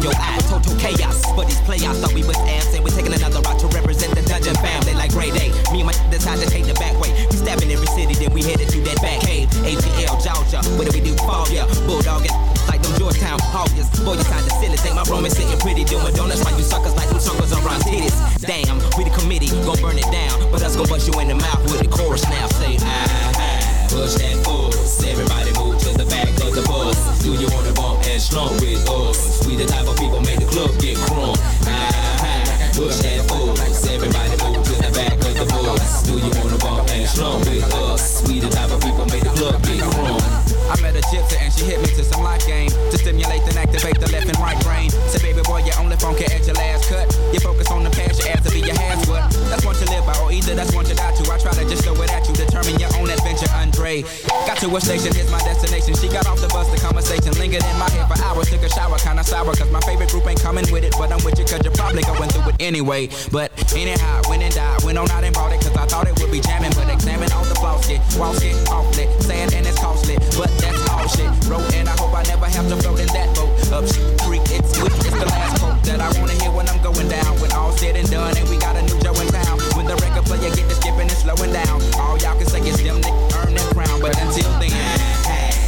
in 0.00 0.08
your. 0.08 0.14
Total 0.50 0.74
chaos, 0.82 1.22
but 1.36 1.46
these 1.46 1.60
playoffs 1.62 2.02
thought 2.02 2.12
we 2.12 2.26
was 2.26 2.36
abs 2.50 2.74
and 2.74 2.82
we 2.82 2.90
taking 2.90 3.14
another 3.14 3.38
route 3.38 3.60
to 3.60 3.68
represent 3.70 4.10
the 4.18 4.22
dungeon 4.26 4.56
family 4.58 4.94
like 4.94 5.12
grade 5.12 5.36
A. 5.38 5.46
Me 5.70 5.86
and 5.86 5.86
my 5.86 5.94
decide 6.10 6.42
to 6.42 6.48
take 6.50 6.66
the 6.66 6.74
back 6.74 6.98
way. 6.98 7.14
We 7.30 7.36
stabbing 7.38 7.70
every 7.70 7.86
city, 7.94 8.18
then 8.18 8.34
we 8.34 8.42
headed 8.42 8.68
to 8.70 8.80
that 8.90 8.98
back 8.98 9.22
cave. 9.22 9.46
ATL, 9.62 10.18
Georgia, 10.18 10.58
what 10.74 10.90
do 10.90 10.92
we 10.92 10.98
do? 10.98 11.14
Fall, 11.22 11.46
yeah. 11.54 11.70
Bulldog 11.86 12.26
it 12.26 12.34
like 12.66 12.82
them 12.82 12.98
Georgetown 12.98 13.38
Hoggers. 13.54 13.86
Boy, 14.02 14.18
you 14.18 14.26
kinda 14.26 14.50
silly, 14.58 14.76
think 14.76 14.98
my 14.98 15.06
room 15.06 15.24
is 15.24 15.38
sitting 15.38 15.58
pretty, 15.60 15.84
doing 15.84 16.14
donuts 16.14 16.42
while 16.42 16.56
you 16.58 16.66
suckers 16.66 16.96
like 16.98 17.08
them 17.08 17.20
suckers 17.20 17.52
around 17.52 17.86
titties. 17.86 18.16
Damn, 18.42 18.82
we 18.98 19.06
the 19.06 19.14
committee, 19.14 19.54
gon' 19.62 19.78
burn 19.78 19.98
it 19.98 20.10
down, 20.10 20.50
but 20.50 20.62
us 20.66 20.74
gon' 20.74 20.88
bust 20.88 21.06
you 21.06 21.14
in 21.20 21.28
the 21.28 21.38
mouth 21.38 21.62
with 21.70 21.78
the 21.78 21.88
chorus 21.88 22.24
now. 22.26 22.46
Say, 22.58 22.74
ah, 22.82 23.32
ah. 23.38 23.86
Push 23.86 24.18
that 24.18 24.34
force, 24.42 25.02
everybody 25.06 25.54
move 25.58 25.78
to 25.78 25.90
the 25.94 26.06
back 26.10 26.30
of 26.42 26.54
the 26.58 26.62
bus. 26.66 26.98
Do 27.22 27.34
you 27.34 27.46
wanna 27.54 27.72
bump 27.72 27.89
and 28.20 28.32
slump 28.32 28.60
with 28.60 28.88
us? 28.90 29.46
We 29.46 29.56
the 29.56 29.64
type 29.64 29.86
of 29.88 29.96
people 29.96 30.20
make 30.20 30.38
the 30.38 30.46
club 30.46 30.70
get 30.78 30.96
crunk. 30.96 31.36
Ah, 31.64 32.70
push 32.74 32.96
that 33.00 33.26
force, 33.28 33.86
everybody 33.88 34.30
move 34.42 34.64
to 34.64 34.74
the 34.82 34.90
back 34.92 35.14
of 35.14 35.34
the 35.38 35.46
bus. 35.46 36.02
Do 36.02 36.18
you 36.18 36.30
wanna 36.36 36.58
bump 36.58 36.90
and 36.90 37.08
slump 37.08 37.44
with 37.46 37.74
us? 37.74 38.22
We 38.28 38.40
the 38.40 38.50
type 38.50 38.70
of 38.70 38.80
people 38.80 39.06
make 39.06 39.22
the 39.22 39.30
club 39.30 39.62
get 39.62 39.80
crunk. 39.80 40.59
I 40.70 40.78
met 40.80 40.94
a 40.94 41.02
gypsy 41.10 41.34
and 41.42 41.52
she 41.52 41.66
hit 41.66 41.82
me 41.82 41.90
to 41.98 42.04
some 42.04 42.22
life 42.22 42.46
game 42.46 42.70
to 42.70 42.96
stimulate 42.96 43.42
and 43.42 43.58
activate 43.58 43.98
the 43.98 44.06
left 44.14 44.30
and 44.30 44.38
right 44.38 44.58
brain. 44.62 44.88
Say, 45.10 45.18
baby 45.18 45.42
boy, 45.42 45.66
your 45.66 45.74
only 45.82 45.96
phone 45.98 46.14
can 46.14 46.30
add 46.30 46.46
your 46.46 46.54
last 46.54 46.86
cut. 46.86 47.10
You 47.34 47.40
focus 47.40 47.70
on 47.74 47.82
the 47.82 47.90
past, 47.90 48.22
your 48.22 48.30
ass 48.30 48.46
to 48.46 48.50
be 48.54 48.62
your 48.62 48.78
hands 48.78 49.10
what? 49.10 49.26
That's 49.50 49.66
what 49.66 49.74
you 49.82 49.90
live 49.90 50.06
by, 50.06 50.14
or 50.22 50.30
either 50.30 50.54
that's 50.54 50.70
what 50.70 50.86
you 50.86 50.94
die 50.94 51.10
to. 51.10 51.22
I 51.26 51.38
try 51.42 51.52
to 51.58 51.66
just 51.66 51.82
throw 51.82 51.98
it 51.98 52.10
at 52.14 52.22
you, 52.28 52.34
determine 52.38 52.78
your 52.78 52.90
own 53.02 53.10
adventure, 53.10 53.50
Andre. 53.50 54.06
Got 54.46 54.62
to 54.62 54.70
a 54.70 54.80
station, 54.80 55.10
here's 55.10 55.30
my 55.30 55.42
destination. 55.42 55.98
She 55.98 56.06
got 56.06 56.30
off 56.30 56.38
the 56.38 56.48
bus, 56.54 56.70
the 56.70 56.78
conversation 56.78 57.34
lingered 57.34 57.66
in 57.66 57.76
my 57.78 57.90
head 57.90 58.06
for 58.06 58.18
hours. 58.22 58.46
Took 58.46 58.62
a 58.62 58.70
shower, 58.70 58.98
kinda 59.02 59.24
sour, 59.26 59.50
cause 59.58 59.70
my 59.74 59.82
favorite 59.82 60.10
group 60.10 60.26
ain't 60.30 60.40
coming 60.40 60.70
with 60.70 60.86
it, 60.86 60.94
but 60.94 61.10
I'm 61.10 61.18
with 61.26 61.34
you 61.34 61.46
cause 61.50 61.66
you're 61.66 61.74
probably 61.74 62.06
going 62.06 62.30
through 62.30 62.54
it 62.54 62.56
anyway. 62.62 63.10
But 63.34 63.50
anyhow, 63.74 64.22
went 64.30 64.46
and 64.46 64.54
died, 64.54 64.86
went 64.86 64.98
on 64.98 65.10
out 65.10 65.24
and 65.24 65.34
bought 65.34 65.50
it, 65.50 65.60
cause 65.66 65.74
I 65.74 65.86
thought 65.90 66.06
it 66.06 66.14
would 66.22 66.30
be 66.30 66.38
jamming, 66.40 66.72
but 66.78 66.86
examine 66.86 67.26
all 67.34 67.44
the 67.44 67.58
flaws, 67.58 67.86
get, 67.90 67.98
walk 68.14 68.38
it, 68.42 68.54
off 68.70 68.86
it, 68.98 69.10
sad 69.22 69.52
and 69.52 69.66
it's 69.66 69.78
costly. 69.78 69.99
But 70.40 70.48
that's 70.56 70.88
all 70.88 71.04
shit. 71.04 71.28
Wrote 71.52 71.68
and 71.76 71.86
I 71.86 71.92
hope 72.00 72.16
I 72.16 72.22
never 72.24 72.46
have 72.48 72.66
to 72.72 72.76
float 72.80 72.98
in 72.98 73.12
that 73.12 73.28
boat. 73.36 73.52
Up 73.76 73.84
creek, 74.24 74.40
it's 74.48 74.72
sweet, 74.72 74.88
it's 74.88 75.12
the 75.12 75.28
last 75.28 75.60
quote 75.60 75.76
that 75.84 76.00
I 76.00 76.08
wanna 76.16 76.32
hear 76.40 76.50
when 76.50 76.66
I'm 76.66 76.80
going 76.80 77.12
down. 77.12 77.36
When 77.44 77.52
all 77.52 77.76
said 77.76 77.94
and 77.94 78.08
done, 78.08 78.34
and 78.38 78.48
we 78.48 78.56
got 78.56 78.74
a 78.74 78.80
new 78.80 78.96
Joe 79.04 79.12
in 79.20 79.28
town. 79.28 79.60
When 79.76 79.84
the 79.84 80.00
record 80.00 80.24
player 80.24 80.48
get 80.48 80.64
to 80.64 80.74
skipping 80.80 81.12
and 81.12 81.20
slowing 81.20 81.52
down, 81.52 81.84
all 82.00 82.16
y'all 82.24 82.40
can 82.40 82.48
say 82.48 82.64
is 82.64 82.80
them 82.80 83.04
that 83.04 83.12
earn 83.36 83.52
that 83.52 83.68
crown. 83.76 84.00
But 84.00 84.16
until 84.16 84.48
then, 84.56 84.72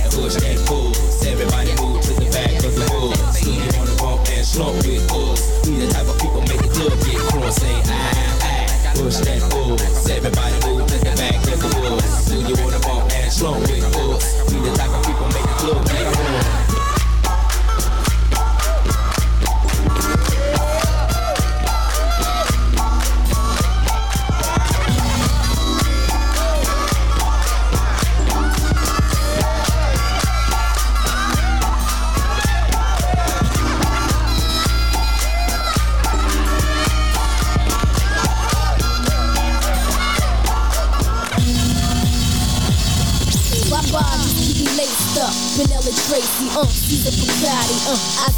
push 0.09 0.41
that 0.41 0.57
pulse. 0.65 1.21
Everybody 1.21 1.77
move 1.77 2.01
to 2.09 2.17
the 2.17 2.33
back 2.33 2.57
of 2.65 2.73
the 2.73 2.89
bus. 2.89 3.45
Do 3.45 3.53
you 3.53 3.69
wanna 3.77 3.93
bump 4.01 4.25
and 4.33 4.41
slump 4.41 4.81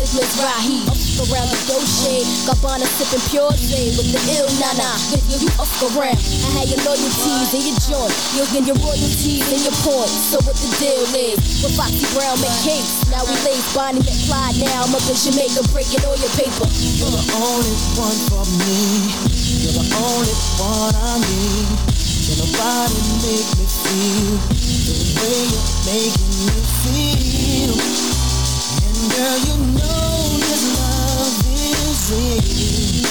Isaac 0.04 0.20
Mizrahi, 0.20 0.84
up 0.84 1.00
around 1.32 1.48
the 1.48 1.56
Dolce, 1.64 2.20
Gabbana 2.44 2.84
sipping 2.84 3.24
pure 3.32 3.48
J 3.56 3.88
with 3.96 4.12
the 4.12 4.20
ill 4.36 4.52
nana, 4.60 4.84
yeah, 5.08 5.40
you 5.40 5.48
up 5.56 5.72
around. 5.80 6.20
I 6.44 6.60
had 6.60 6.68
your 6.68 6.84
loyalties 6.84 7.56
and 7.56 7.64
your 7.64 7.78
joint, 7.88 8.12
you'll 8.36 8.52
get 8.52 8.68
your 8.68 8.76
royalties 8.84 9.48
and 9.48 9.64
your 9.64 9.72
points. 9.80 10.28
So 10.28 10.44
what 10.44 10.60
the 10.60 10.68
deal 10.76 11.08
is? 11.08 11.40
With 11.64 11.72
Foxy 11.72 12.04
Brown 12.12 12.36
make 12.44 12.52
case, 12.60 13.08
now 13.08 13.24
we 13.24 13.32
lace 13.48 13.64
Bonnie 13.72 14.04
McFly, 14.04 14.60
now 14.68 14.84
I'm 14.84 14.92
up 14.92 15.08
in 15.08 15.16
Jamaica 15.16 15.64
breaking 15.72 16.04
all 16.04 16.20
your 16.20 16.32
paper. 16.36 16.68
You're 17.00 17.08
the 17.08 17.24
only 17.40 17.72
one 17.96 18.18
for 18.28 18.44
me, 18.60 19.08
you're 19.64 19.72
the 19.72 19.88
only 19.88 20.36
one 20.60 20.92
I 21.00 21.16
need. 21.16 21.80
Can 22.28 22.44
nobody 22.44 23.00
make 23.24 23.48
me 23.56 23.64
feel 23.72 24.36
the 24.84 24.96
way 25.16 25.48
you're 25.48 25.64
making 25.88 26.28
me 26.44 26.60
feel? 26.84 27.72
And 28.84 29.00
girl, 29.16 29.38
you 29.48 29.63
is 32.46 33.04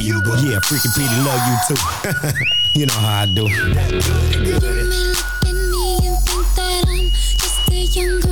love 0.00 0.06
you, 0.08 0.22
boo. 0.22 0.36
Yeah, 0.48 0.58
freaking 0.60 0.94
Petey 0.96 1.20
love 1.24 1.42
you 1.48 1.56
too. 1.68 1.80
you 2.80 2.86
know 2.86 2.94
how 2.94 3.22
I 3.22 3.26
do. 3.26 3.42
You 3.42 3.74
may 3.74 3.90
look 3.92 4.64
at 4.64 4.84
me 5.52 5.96
and 6.04 6.18
think 6.24 6.46
that 6.56 6.84
I'm 6.88 7.10
just 7.10 7.70
a 7.70 7.74
young 7.74 8.20
girl, 8.20 8.29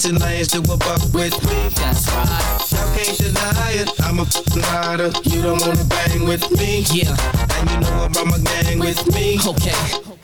Okay. 0.00 0.08
Switching 0.08 0.18
lanes 0.18 0.48
to 0.48 0.58
a 0.60 0.76
buck 0.76 1.02
with 1.12 1.36
me. 1.44 1.68
That's 1.76 2.08
right. 2.08 2.72
Y'all 2.72 2.96
can't 2.96 3.18
deny 3.18 3.72
it. 3.72 3.90
I'm 4.00 4.18
a 4.20 4.26
rider. 4.72 5.10
You 5.24 5.42
don't 5.42 5.60
wanna 5.60 5.84
bang 5.84 6.26
with 6.26 6.50
me. 6.52 6.84
Yeah. 6.92 7.14
And 7.58 7.70
you 7.70 7.80
know 7.80 8.08
I'm 8.08 8.16
on 8.16 8.28
my 8.30 8.38
gang 8.38 8.78
with 8.78 9.04
me. 9.12 9.38
Okay. 9.46 9.76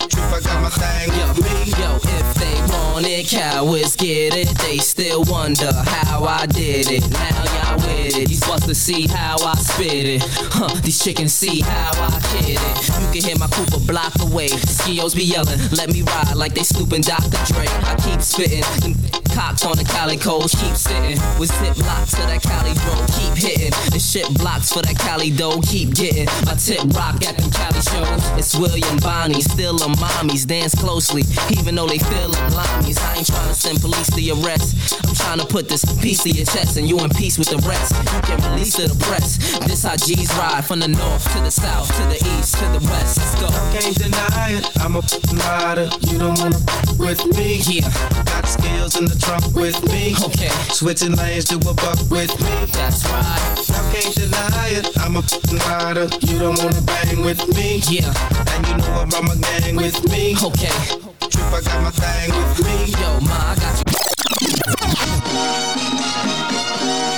Truth, 0.08 0.32
I 0.32 0.40
got 0.40 0.62
my 0.62 0.70
thing 0.70 1.12
Yo, 1.12 1.28
with 1.28 1.44
me. 1.44 1.82
yo, 1.82 1.96
if 1.96 2.34
they 2.36 2.56
want 2.72 3.06
it, 3.06 3.28
cowards 3.28 3.96
get 3.96 4.34
it. 4.34 4.48
They 4.58 4.78
still 4.78 5.24
wonder 5.24 5.72
how 5.72 6.24
I 6.24 6.46
did 6.46 6.90
it. 6.90 7.02
Now 7.10 7.44
y'all 7.44 7.76
with 7.76 8.16
it. 8.16 8.28
These 8.28 8.46
busters 8.46 8.78
see 8.78 9.06
how 9.06 9.36
I 9.44 9.54
spit 9.56 10.06
it. 10.06 10.22
Huh, 10.52 10.74
these 10.80 11.02
chickens 11.02 11.34
see 11.34 11.60
how 11.60 11.90
I 11.92 12.20
kid 12.32 12.58
it. 12.60 12.88
You 13.00 13.12
can 13.12 13.28
hear 13.28 13.38
my 13.38 13.48
coupe 13.48 13.74
a 13.74 13.80
block 13.80 14.14
away. 14.20 14.48
Skios 14.48 15.14
be 15.14 15.24
yelling, 15.24 15.58
let 15.72 15.92
me 15.92 16.00
ride 16.02 16.34
like 16.34 16.54
they 16.54 16.62
snooping 16.62 17.02
Dr. 17.02 17.52
Dre. 17.52 17.66
I 17.68 17.96
keep 18.02 18.22
spitting. 18.22 19.25
Cocks 19.36 19.66
on 19.66 19.76
the 19.76 19.84
Cali 19.84 20.16
coast 20.16 20.56
keep 20.56 20.72
sitting. 20.72 21.20
With 21.36 21.52
zip 21.60 21.76
blocks 21.76 22.16
to 22.16 22.24
that 22.24 22.40
Cali 22.40 22.72
bro, 22.72 23.04
keep 23.12 23.36
hitting. 23.36 23.68
And 23.92 24.00
shit 24.00 24.24
blocks 24.32 24.72
for 24.72 24.80
that 24.80 24.96
Cali 24.96 25.28
dough, 25.28 25.60
keep 25.60 25.92
getting. 25.92 26.24
My 26.48 26.56
tip 26.56 26.80
rock 26.96 27.20
at 27.20 27.36
them 27.36 27.52
Cali 27.52 27.84
shows. 27.84 28.24
It's 28.40 28.56
William 28.56 28.96
Bonney, 29.04 29.44
still 29.44 29.76
a 29.76 29.92
mommies. 30.00 30.46
Dance 30.46 30.74
closely, 30.74 31.20
even 31.52 31.74
though 31.74 31.86
they 31.86 31.98
feel 31.98 32.32
them 32.32 32.48
limeys. 32.56 32.96
I 32.96 33.20
ain't 33.20 33.26
trying 33.28 33.52
to 33.52 33.54
send 33.54 33.84
police 33.84 34.08
to 34.16 34.22
your 34.24 34.40
arrest. 34.40 34.96
I'm 35.04 35.14
trying 35.14 35.40
to 35.44 35.46
put 35.46 35.68
this 35.68 35.84
piece 36.00 36.22
to 36.24 36.30
your 36.30 36.46
chest 36.46 36.78
and 36.80 36.88
you 36.88 36.98
in 37.04 37.10
peace 37.10 37.36
with 37.36 37.52
the 37.52 37.60
rest. 37.68 37.92
You 37.92 38.20
can 38.24 38.40
release 38.52 38.72
to 38.80 38.88
the 38.88 38.96
press. 39.04 39.36
This 39.68 39.84
how 39.84 39.96
G's 40.00 40.32
ride 40.40 40.64
from 40.64 40.80
the 40.80 40.88
north 40.88 41.28
to 41.36 41.44
the 41.44 41.52
south 41.52 41.92
to 41.92 42.02
the 42.08 42.20
east 42.40 42.56
to 42.56 42.64
the 42.72 42.80
west. 42.88 43.20
Let's 43.20 43.36
go. 43.36 43.52
Can't 43.76 43.98
deny 44.00 44.56
it. 44.56 44.64
I'm 44.80 44.96
a 44.96 45.04
rider. 45.44 45.92
You 46.08 46.24
don't 46.24 46.40
wanna 46.40 46.56
with 46.96 47.20
me. 47.36 47.60
Yeah. 47.68 47.92
Got 48.24 48.48
skills 48.48 48.96
in 48.96 49.04
the 49.04 49.25
trunk 49.26 49.56
with 49.56 49.82
me. 49.90 50.14
Okay. 50.24 50.54
Switching 50.70 51.16
lanes 51.16 51.46
to 51.46 51.56
a 51.56 51.74
buck 51.74 51.98
with 52.10 52.30
me. 52.40 52.54
That's 52.70 53.04
right. 53.10 53.56
Y'all 53.68 53.92
can't 53.92 54.14
deny 54.14 54.68
it. 54.78 54.86
I'm 55.02 55.16
a 55.16 55.22
rider. 55.66 56.06
You 56.22 56.38
don't 56.38 56.56
wanna 56.58 56.82
bang 56.82 57.24
with 57.24 57.42
me. 57.56 57.82
Yeah. 57.90 58.14
And 58.54 58.66
you 58.68 58.76
know 58.78 59.02
I'm 59.02 59.12
on 59.18 59.24
my 59.26 59.34
gang 59.34 59.76
with 59.76 59.98
me. 60.10 60.36
Okay. 60.40 60.78
Truth, 61.18 61.54
I 61.54 61.60
got 61.66 61.82
my 61.82 61.90
thing 61.90 62.30
with 62.38 62.64
me. 62.64 62.76
Yo, 63.00 63.20
ma, 63.26 63.50
I 63.50 63.56
got 63.58 63.76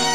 you. 0.02 0.07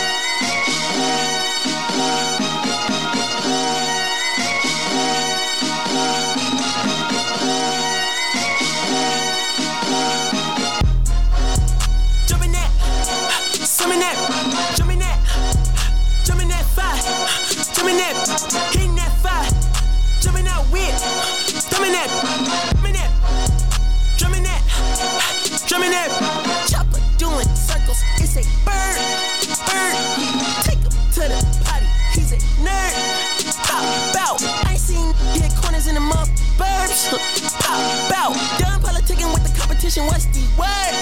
Pop 37.60 37.80
out, 38.14 38.34
done 38.60 38.80
politicking 38.82 39.30
with 39.34 39.44
the 39.44 39.54
competition, 39.60 40.06
what's 40.06 40.26
the 40.32 40.44
word? 40.56 40.94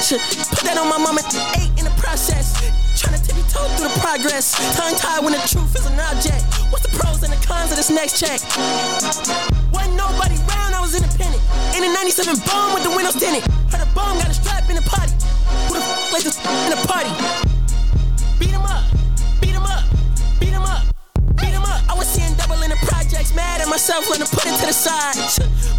Put 0.51 0.65
that 0.65 0.77
on 0.77 0.89
my 0.89 0.97
mama, 0.97 1.21
eight 1.59 1.71
in 1.79 1.85
the 1.85 1.95
process. 1.97 2.57
Tryna 2.97 3.21
tippy 3.25 3.41
toe 3.49 3.67
through 3.77 3.89
the 3.89 3.97
progress. 3.99 4.53
Tongue 4.75 4.95
tied 4.95 5.23
when 5.23 5.33
the 5.33 5.43
truth 5.47 5.73
is 5.75 5.85
an 5.85 5.99
object. 5.99 6.43
What's 6.71 6.85
the 6.85 6.93
pros 6.97 7.23
and 7.23 7.31
the 7.31 7.41
cons 7.45 7.71
of 7.71 7.77
this 7.77 7.89
next 7.89 8.19
check? 8.19 8.41
Wasn't 9.71 9.95
nobody 9.95 10.35
round, 10.49 10.75
I 10.75 10.81
was 10.81 10.95
independent. 10.95 11.41
In 11.75 11.83
a 11.83 11.91
97 11.93 12.39
bomb 12.45 12.73
with 12.73 12.83
the 12.83 12.91
windows 12.91 13.15
tinted. 13.15 13.43
Heard 13.71 13.81
a 13.81 13.89
bomb 13.93 14.17
got 14.19 14.29
a 14.29 14.33
strap 14.33 14.69
in 14.69 14.75
the 14.75 14.85
potty. 14.85 15.13
Who 15.67 15.75
the 15.75 15.83
f 15.83 16.13
like 16.13 16.23
this 16.23 16.37
in 16.67 16.73
a 16.73 16.81
party? 16.87 17.50
Myself 23.71 24.03
when 24.11 24.19
I 24.19 24.27
put 24.27 24.43
it 24.43 24.51
to 24.59 24.67
the 24.67 24.75
side. 24.75 25.15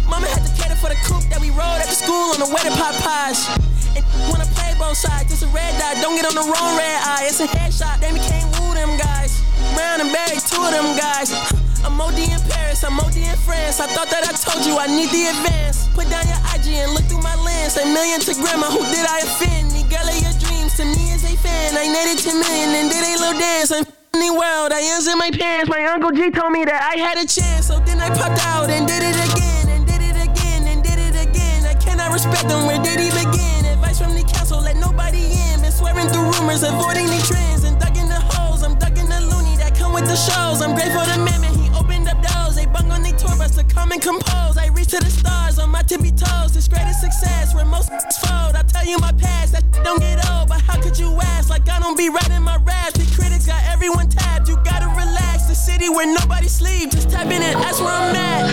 Mama 0.09 0.25
had 0.25 0.41
to 0.41 0.51
cater 0.57 0.73
for 0.81 0.89
the 0.89 0.97
coupe 1.05 1.29
that 1.29 1.37
we 1.37 1.53
rode 1.53 1.77
after 1.77 1.93
school 1.93 2.33
on 2.33 2.41
the 2.41 2.49
way 2.49 2.65
to 2.65 2.73
Popeyes. 2.73 3.45
And 3.93 4.01
wanna 4.33 4.49
play 4.57 4.73
both 4.81 4.97
sides, 4.97 5.29
it's 5.29 5.45
a 5.45 5.51
red 5.53 5.77
dot. 5.77 6.01
Don't 6.01 6.17
get 6.17 6.25
on 6.25 6.33
the 6.33 6.41
wrong 6.41 6.73
red 6.73 6.97
eye, 7.05 7.29
it's 7.29 7.37
a 7.37 7.45
headshot. 7.45 8.01
They 8.01 8.09
became 8.09 8.49
woo 8.57 8.73
them 8.73 8.97
guys. 8.97 9.37
Brown 9.77 10.01
and 10.01 10.09
bag, 10.09 10.41
two 10.41 10.57
of 10.57 10.73
them 10.73 10.97
guys. 10.97 11.29
I'm 11.85 12.01
OD 12.01 12.17
in 12.17 12.41
Paris, 12.49 12.81
I'm 12.81 12.97
OD 12.97 13.29
in 13.29 13.37
France. 13.45 13.77
I 13.77 13.85
thought 13.93 14.09
that 14.09 14.25
I 14.25 14.33
told 14.41 14.65
you 14.65 14.73
I 14.81 14.89
need 14.89 15.13
the 15.13 15.29
advance. 15.29 15.85
Put 15.93 16.09
down 16.09 16.25
your 16.25 16.41
IG 16.49 16.73
and 16.81 16.97
look 16.97 17.05
through 17.05 17.21
my 17.21 17.37
lens. 17.45 17.77
A 17.77 17.85
million 17.85 18.17
to 18.25 18.33
grandma, 18.33 18.73
who 18.73 18.81
did 18.89 19.05
I 19.05 19.21
offend? 19.21 19.69
The 19.69 19.85
girl 19.85 20.09
of 20.09 20.17
your 20.17 20.33
dreams 20.41 20.73
to 20.81 20.85
me 20.89 21.13
is 21.13 21.21
a 21.29 21.37
fan. 21.37 21.77
I 21.77 21.85
netted 21.85 22.25
10 22.25 22.41
million 22.41 22.69
and 22.73 22.89
did 22.89 23.05
a 23.05 23.13
little 23.21 23.37
dance. 23.37 23.69
I'm 23.69 23.85
the 24.21 24.29
world, 24.29 24.69
I 24.71 24.81
ends 24.93 25.07
in 25.07 25.17
my 25.17 25.31
pants. 25.31 25.69
My 25.69 25.83
uncle 25.85 26.11
G 26.11 26.29
told 26.29 26.53
me 26.53 26.63
that 26.65 26.81
I 26.85 27.01
had 27.01 27.17
a 27.17 27.25
chance. 27.25 27.65
So 27.65 27.79
then 27.81 27.99
I 27.99 28.13
popped 28.13 28.39
out 28.45 28.69
and 28.69 28.85
did 28.87 29.01
it 29.01 29.17
again, 29.17 29.65
and 29.73 29.83
did 29.89 30.01
it 30.05 30.13
again, 30.13 30.69
and 30.69 30.83
did 30.85 30.99
it 31.01 31.17
again. 31.17 31.65
I 31.65 31.73
cannot 31.73 32.13
respect 32.13 32.45
him, 32.45 32.69
where 32.69 32.77
did 32.77 32.99
he 33.01 33.09
begin? 33.09 33.65
Advice 33.65 33.97
from 33.97 34.13
the 34.13 34.23
council, 34.23 34.61
let 34.61 34.77
nobody 34.77 35.33
in. 35.33 35.61
Been 35.61 35.71
swearing 35.71 36.07
through 36.13 36.29
rumors, 36.37 36.63
avoiding 36.63 37.09
the 37.09 37.21
trends, 37.25 37.63
and 37.65 37.79
ducking 37.79 38.07
the 38.07 38.21
holes. 38.37 38.63
I'm 38.63 38.77
ducking 38.77 39.09
the 39.09 39.19
loony 39.33 39.57
that 39.57 39.73
come 39.73 39.93
with 39.93 40.05
the 40.05 40.15
shows. 40.15 40.61
I'm 40.61 40.77
grateful 40.77 41.03
to 41.03 41.17
Mimmin, 41.17 41.57
he 41.57 41.67
opened 41.73 42.07
up 42.07 42.21
doors. 42.21 42.55
They 42.55 42.69
bung 42.69 42.91
on 42.91 43.01
their 43.01 43.17
tour 43.17 43.35
bus 43.35 43.57
to 43.57 43.63
come 43.65 43.91
and 43.91 44.01
compose. 44.01 44.52
To 44.83 44.99
the 44.99 45.09
stars 45.09 45.57
on 45.57 45.71
my 45.71 45.81
tippy 45.81 46.11
toes. 46.11 46.53
This 46.53 46.67
greatest 46.67 47.01
success 47.01 47.55
where 47.55 47.65
most 47.65 47.89
fold. 48.21 48.53
I 48.53 48.61
tell 48.67 48.85
you 48.85 48.99
my 48.99 49.11
past, 49.13 49.53
that 49.53 49.63
don't 49.83 49.99
get 49.99 50.19
old. 50.29 50.49
But 50.49 50.61
how 50.61 50.79
could 50.79 50.99
you 50.99 51.17
ask? 51.19 51.49
Like 51.49 51.67
I 51.67 51.79
don't 51.79 51.97
be 51.97 52.09
writing 52.09 52.43
my 52.43 52.57
raps. 52.57 52.93
The 52.93 53.05
critics 53.15 53.47
got 53.47 53.63
everyone 53.65 54.07
tapped. 54.09 54.47
You 54.49 54.55
gotta 54.57 54.85
relax. 54.89 55.47
The 55.47 55.55
city 55.55 55.89
where 55.89 56.05
nobody 56.05 56.47
sleep. 56.47 56.91
Just 56.91 57.09
tap 57.09 57.25
in 57.25 57.41
and 57.41 57.59
that's 57.59 57.79
where 57.79 57.89
I'm 57.89 58.15
at. 58.15 58.43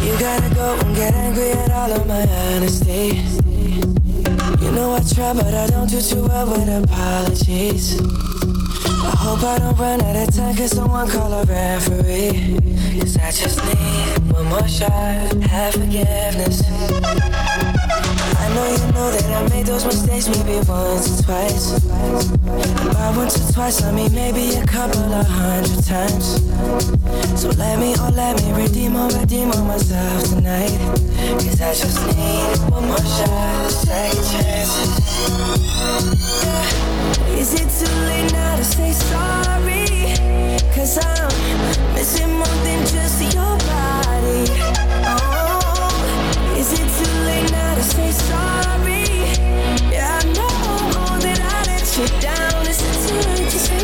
You 0.00 0.18
gotta 0.18 0.54
go 0.54 0.78
and 0.80 0.96
get 0.96 1.12
angry 1.12 1.50
at 1.50 1.70
all 1.72 1.92
of 1.92 2.06
my 2.06 2.26
honesty. 2.26 3.20
You 4.64 4.70
know 4.72 4.94
I 4.94 5.00
try, 5.12 5.34
but 5.34 5.52
I 5.52 5.66
don't 5.66 5.90
do 5.90 6.00
too 6.00 6.22
well 6.22 6.46
with 6.46 6.68
apologies. 6.68 8.00
I 9.04 9.10
hope 9.16 9.42
I 9.42 9.58
don't 9.58 9.76
run 9.78 10.00
out 10.00 10.28
of 10.28 10.34
time, 10.34 10.56
cause 10.56 10.70
someone 10.70 11.08
call 11.08 11.32
a 11.32 11.44
referee. 11.44 12.58
Cause 13.00 13.16
I 13.16 13.30
just 13.32 13.58
need 13.64 14.32
one 14.32 14.46
more 14.46 14.68
shot, 14.68 15.42
have 15.42 15.74
forgiveness. 15.74 16.62
I 18.42 18.48
know 18.54 18.66
you 18.66 18.92
know 18.92 19.08
that 19.10 19.30
I 19.30 19.48
made 19.50 19.66
those 19.66 19.84
mistakes 19.84 20.26
maybe 20.28 20.58
once 20.66 21.06
or 21.08 21.22
twice. 21.22 21.78
By 21.88 23.16
once 23.16 23.38
or 23.38 23.52
twice, 23.52 23.82
I 23.82 23.92
mean 23.92 24.12
maybe 24.12 24.56
a 24.56 24.66
couple 24.66 25.00
of 25.00 25.26
hundred 25.26 25.84
times. 25.84 26.42
So 27.40 27.48
let 27.50 27.78
me, 27.78 27.94
oh 27.98 28.10
let 28.14 28.42
me 28.42 28.52
redeem 28.52 28.96
or 28.96 29.08
redeem 29.08 29.52
on 29.52 29.66
myself 29.68 30.24
tonight. 30.24 30.76
Cause 31.38 31.60
I 31.60 31.72
just 31.72 31.98
need 32.16 32.70
one 32.70 32.86
more 32.88 32.98
shot, 32.98 33.70
second 33.70 34.24
chances. 34.32 34.90
Yeah. 36.42 37.38
Is 37.38 37.54
it 37.54 37.68
too 37.78 37.94
late 38.10 38.32
now 38.32 38.56
to 38.56 38.64
say 38.64 38.92
sorry? 38.92 39.86
Cause 40.74 40.98
I'm 40.98 41.94
missing 41.94 42.32
more 42.34 42.56
than 42.66 42.80
just 42.86 43.22
your 43.34 43.56
body. 43.70 44.50
Oh, 45.06 45.51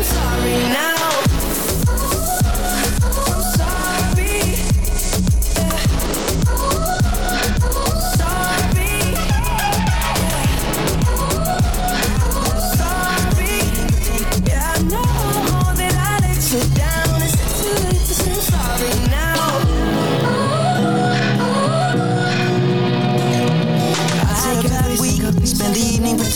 sorry? 0.03 0.51
Yeah, 0.51 0.98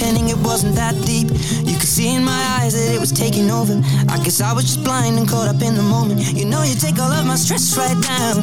pretending 0.03 0.27
it 0.27 0.41
wasn't 0.43 0.75
that 0.75 0.95
deep. 1.07 1.31
You 1.63 1.79
could 1.79 1.87
see 1.87 2.13
in 2.13 2.25
my 2.25 2.43
eyes 2.59 2.73
that 2.75 2.93
it 2.93 2.99
was 2.99 3.11
taking 3.11 3.49
over. 3.49 3.79
I 4.11 4.19
guess 4.19 4.41
I 4.41 4.51
was 4.51 4.65
just 4.65 4.83
blind 4.83 5.17
and 5.17 5.23
caught 5.23 5.47
up 5.47 5.61
in 5.61 5.75
the 5.75 5.83
moment. 5.83 6.19
You 6.35 6.43
know, 6.43 6.61
you 6.63 6.75
take 6.75 6.99
all 6.99 7.07
of 7.07 7.25
my 7.25 7.35
stress 7.35 7.77
right 7.77 7.95
now. 7.95 8.35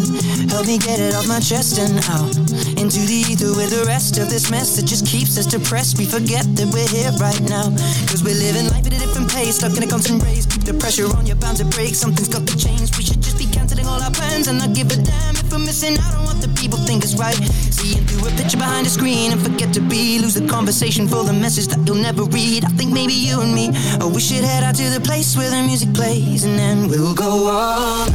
Help 0.49 0.65
me 0.65 0.79
get 0.79 0.97
it 1.01 1.13
off 1.13 1.29
my 1.29 1.39
chest 1.39 1.77
and 1.77 2.01
out 2.09 2.33
into 2.81 3.05
the 3.05 3.29
ether 3.29 3.53
with 3.53 3.77
the 3.77 3.85
rest 3.85 4.17
of 4.17 4.31
this 4.31 4.51
mess 4.51 4.77
that 4.77 4.87
just 4.89 5.05
keeps 5.05 5.37
us 5.37 5.45
depressed. 5.45 5.99
We 5.99 6.07
forget 6.07 6.49
that 6.57 6.73
we're 6.73 6.89
here 6.89 7.13
right 7.21 7.43
now. 7.45 7.69
Cause 8.09 8.25
we're 8.25 8.41
living 8.41 8.65
life 8.73 8.87
at 8.89 8.97
a 8.97 9.01
different 9.05 9.29
pace, 9.29 9.61
stuck 9.61 9.77
in 9.77 9.85
a 9.85 9.91
constant 9.91 10.25
race. 10.25 10.47
Keep 10.47 10.65
the 10.65 10.75
pressure 10.81 11.13
on, 11.13 11.27
you're 11.27 11.37
bound 11.37 11.61
to 11.61 11.69
break. 11.77 11.93
Something's 11.93 12.33
got 12.33 12.49
to 12.49 12.57
change. 12.57 12.97
We 12.97 13.05
should 13.05 13.21
just 13.21 13.37
be 13.37 13.45
canceling 13.45 13.85
all 13.85 14.01
our 14.01 14.13
plans 14.13 14.49
and 14.49 14.57
not 14.57 14.73
give 14.73 14.89
a 14.93 14.97
damn 14.97 15.37
if 15.37 15.53
we're 15.53 15.61
missing 15.61 16.01
out 16.09 16.20
people 16.61 16.79
think 16.79 17.03
is 17.03 17.17
right. 17.17 17.41
Seeing 17.73 18.05
through 18.05 18.29
a 18.29 18.31
picture 18.37 18.59
behind 18.59 18.87
a 18.87 18.91
screen 18.91 19.33
and 19.33 19.41
forget 19.41 19.73
to 19.75 19.81
be. 19.81 20.19
Lose 20.19 20.35
the 20.35 20.47
conversation 20.47 21.09
for 21.09 21.25
the 21.25 21.33
message 21.33 21.69
that 21.69 21.81
you'll 21.87 22.03
never 22.11 22.25
read. 22.25 22.65
I 22.65 22.73
think 22.79 22.93
maybe 22.93 23.15
you 23.15 23.41
and 23.41 23.55
me, 23.55 23.71
oh, 24.01 24.13
we 24.13 24.21
should 24.21 24.45
head 24.45 24.63
out 24.63 24.75
to 24.77 24.87
the 24.91 25.01
place 25.01 25.37
where 25.37 25.49
the 25.49 25.63
music 25.63 25.95
plays 25.95 26.45
and 26.45 26.59
then 26.59 26.89
we'll 26.89 27.15
go 27.15 27.49
night. 27.49 28.07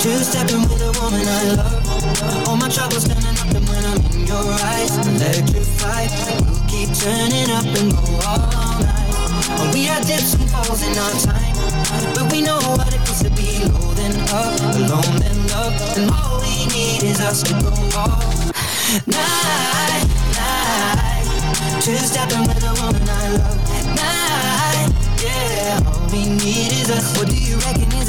Two 0.00 0.20
stepping 0.20 0.62
with 0.68 0.82
a 0.84 0.92
woman 1.00 1.24
I 1.24 1.42
love. 1.56 2.48
All 2.48 2.56
my 2.56 2.68
troubles 2.68 3.04
standing 3.08 3.36
up 3.40 3.48
and 3.56 3.66
when 3.68 3.84
I'm 3.88 4.00
in 4.12 4.26
your 4.28 4.44
eyes, 4.68 4.92
electrified. 5.08 6.10
We'll 6.44 6.60
keep 6.68 6.92
turning 6.92 7.48
up 7.48 7.64
and 7.64 7.88
go 7.96 8.04
all 8.28 8.44
night. 8.84 9.72
We 9.72 9.84
had 9.88 10.04
dips 10.06 10.34
and 10.34 10.48
falls 10.50 10.82
in 10.84 10.92
our 10.98 11.14
time, 11.24 11.43
but 12.14 12.32
we 12.32 12.40
know 12.42 12.58
what 12.78 12.92
it 12.92 13.00
feels 13.06 13.22
to 13.22 13.30
be 13.30 13.64
low 13.72 13.94
then 13.94 14.14
up, 14.30 14.58
alone 14.76 15.14
then 15.22 15.38
love, 15.48 15.74
and 15.96 16.10
all 16.10 16.40
we 16.40 16.66
need 16.74 17.02
is 17.02 17.20
us 17.20 17.42
to 17.42 17.52
go 17.62 17.70
all 17.98 18.18
night, 19.06 20.04
night. 20.34 21.26
Two 21.82 21.96
stepping 21.96 22.44
with 22.48 22.62
a 22.64 22.72
woman 22.80 23.08
I 23.08 23.28
love, 23.38 23.60
night, 23.94 24.90
yeah. 25.22 25.80
All 25.86 26.06
we 26.12 26.28
need 26.28 26.72
is 26.72 26.90
us. 26.90 27.16
What 27.18 27.28
do 27.28 27.36
you 27.36 27.56
reckon? 27.58 27.93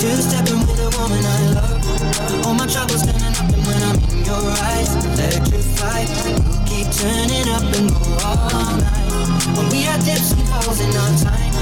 Two 0.00 0.16
stepping 0.16 0.60
with 0.64 0.80
a 0.80 0.90
woman 0.96 1.20
I 1.20 1.40
love. 1.52 2.46
All 2.46 2.54
my 2.54 2.66
troubles 2.66 3.02
standing 3.04 3.36
up, 3.36 3.52
and 3.52 3.62
when 3.68 3.80
I'm 3.84 3.98
in 4.10 4.24
your 4.24 4.44
eyes, 4.64 4.88
electrified. 5.04 6.08
We'll 6.24 6.64
keep 6.64 6.88
turning 6.88 7.48
up 7.52 7.68
and 7.76 7.92
go 7.92 8.00
all 8.24 8.76
night. 8.80 9.12
When 9.56 9.68
we 9.68 9.82
had 9.84 10.00
dips 10.04 10.32
and 10.32 10.42
falls 10.48 10.80
in 10.80 10.88
our 10.88 11.12
time, 11.20 11.52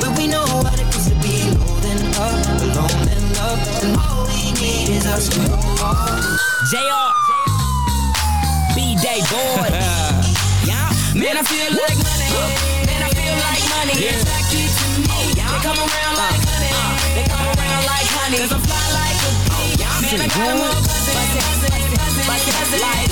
but 0.00 0.12
we 0.18 0.28
know 0.28 0.44
what 0.60 0.76
it 0.78 0.86
feels 0.92 1.08
to 1.08 1.16
be 1.24 1.48
low 1.56 1.80
then 1.80 2.00
up, 2.20 2.36
alone 2.60 3.00
then 3.08 3.24
love, 3.40 3.60
and 3.82 3.96
all 3.96 4.28
we 4.28 4.52
need 4.60 4.92
is 4.92 5.06
us 5.06 5.28
to 5.32 5.40
go 5.40 5.56
all. 5.80 6.12
JR. 6.70 7.08
B-Day 8.76 9.20
boy. 9.32 9.68
yeah. 10.68 10.92
Man, 11.16 11.36
I 11.36 11.42
feel 11.42 11.72
like 11.72 11.98
money. 12.04 12.30
Man, 12.84 13.00
I 13.00 13.10
feel 13.16 13.36
like 13.48 13.64
money. 13.76 13.96
Yeah. 13.96 14.20
Attracted 14.20 14.68
to 14.68 14.91
They 15.30 15.60
come 15.62 15.78
around 15.78 16.16
like 16.18 16.40
honey. 16.50 16.72
They 17.14 17.24
come 17.30 17.46
around 17.46 17.84
like 17.86 18.08
honey. 18.16 18.38
Cause 18.42 18.52
I 18.52 18.58
fly 18.66 18.84
like 18.98 19.20
a 19.22 19.30
bee. 19.46 19.78
Man, 20.02 20.18
I 20.18 20.28
got 20.28 20.50
'em 20.50 20.60
all 20.60 20.82
buzzing. 20.82 21.14
Buzzing, 21.14 21.44
buzzing, 21.94 22.26
buzzing. 22.26 22.80
Like, 22.82 23.06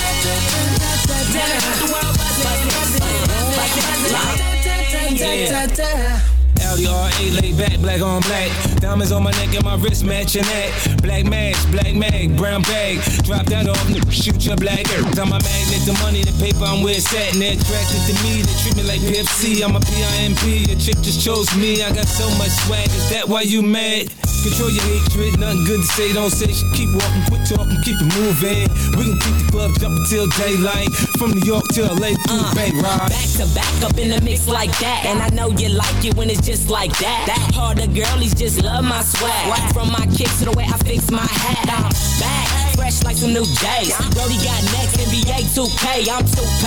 telling 1.31 1.63
the 1.81 1.87
world 1.93 2.15
buzzing. 2.19 2.45
Buzzing, 2.47 2.73
buzzing, 2.75 3.05
buzzing 3.55 4.15
like, 5.53 6.40
L-E-R-A, 6.61 7.25
laid 7.41 7.57
back, 7.57 7.79
black 7.79 8.01
on 8.01 8.23
black. 8.23 8.51
Diamonds 8.81 9.13
on 9.13 9.23
my 9.23 9.31
neck 9.33 9.55
and 9.55 9.65
my 9.65 9.77
wrist 9.77 10.05
matching 10.05 10.43
that. 10.43 11.01
Black 11.03 11.25
mask, 11.25 11.71
black 11.71 11.95
mag, 11.95 12.37
brown 12.37 12.63
bag. 12.63 13.01
Drop 13.25 13.47
that 13.47 13.69
off, 13.69 14.13
shoot 14.13 14.45
your 14.45 14.57
black 14.57 14.87
earth. 14.95 15.19
I'm 15.19 15.33
a 15.33 15.41
magnet, 15.41 15.83
the 15.87 15.97
money, 16.03 16.23
the 16.23 16.33
paper, 16.39 16.65
I'm 16.65 16.83
where 16.83 16.97
it's 16.97 17.13
at. 17.15 17.33
And 17.33 17.43
they're 17.43 17.55
attracted 17.55 18.03
to 18.09 18.15
me, 18.23 18.43
they 18.43 18.55
treat 18.63 18.77
me 18.77 18.85
like 18.85 19.01
PFC. 19.01 19.63
I'm 19.63 19.77
a 19.77 19.81
PIMP, 19.81 20.71
a 20.71 20.77
chick 20.77 20.99
just 21.03 21.25
chose 21.25 21.49
me. 21.57 21.83
I 21.83 21.93
got 21.93 22.09
so 22.09 22.29
much 22.39 22.51
swag, 22.67 22.87
is 22.87 23.11
that 23.11 23.29
why 23.29 23.43
you 23.43 23.63
mad? 23.63 24.11
Control 24.41 24.71
your 24.71 24.85
hatred, 24.85 25.39
nothing 25.39 25.65
good 25.67 25.85
to 25.85 25.91
say, 25.93 26.13
don't 26.15 26.31
say 26.31 26.49
shit. 26.49 26.65
Keep 26.73 26.97
walking, 26.97 27.25
quit 27.29 27.45
talking, 27.45 27.77
keep 27.85 28.01
it 28.01 28.09
moving. 28.17 28.65
We 28.97 29.13
can 29.13 29.19
keep 29.21 29.37
the 29.37 29.49
club 29.53 29.71
jumping 29.77 30.07
till 30.09 30.27
daylight. 30.41 30.89
From 31.21 31.37
New 31.37 31.45
York 31.45 31.69
to 31.77 31.85
LA 31.85 32.17
through 32.25 32.41
uh, 32.41 32.55
Bay 32.57 32.73
Ride. 32.73 33.13
Back 33.13 33.29
to 33.37 33.45
back 33.53 33.75
up 33.85 33.99
in 34.01 34.09
the 34.09 34.21
mix 34.25 34.49
like 34.49 34.73
that. 34.81 35.05
And 35.05 35.21
I 35.21 35.29
know 35.29 35.51
you 35.53 35.69
like 35.69 36.05
it 36.05 36.17
when 36.17 36.31
it's 36.31 36.40
just 36.43 36.71
like 36.71 36.93
that. 36.99 37.25
That 37.27 37.43
harder 37.55 37.87
girlies 37.87 38.35
just 38.35 38.63
love 38.63 38.85
my 38.85 39.03
swag. 39.03 39.73
From 39.73 39.93
my 39.93 40.07
kicks 40.17 40.39
to 40.41 40.47
the 40.47 40.55
way 40.57 40.65
I 40.65 40.77
fix 40.85 41.11
my 41.11 41.25
hat. 41.25 41.69
I'm 41.69 41.91
back, 42.21 42.77
fresh 42.77 43.03
like 43.05 43.17
some 43.17 43.33
new 43.33 43.45
J's. 43.45 43.93
Brody 44.15 44.39
got 44.41 44.61
next, 44.75 44.97
NBA 45.01 45.49
2K, 45.53 46.09
I'm 46.09 46.25
2K. 46.25 46.67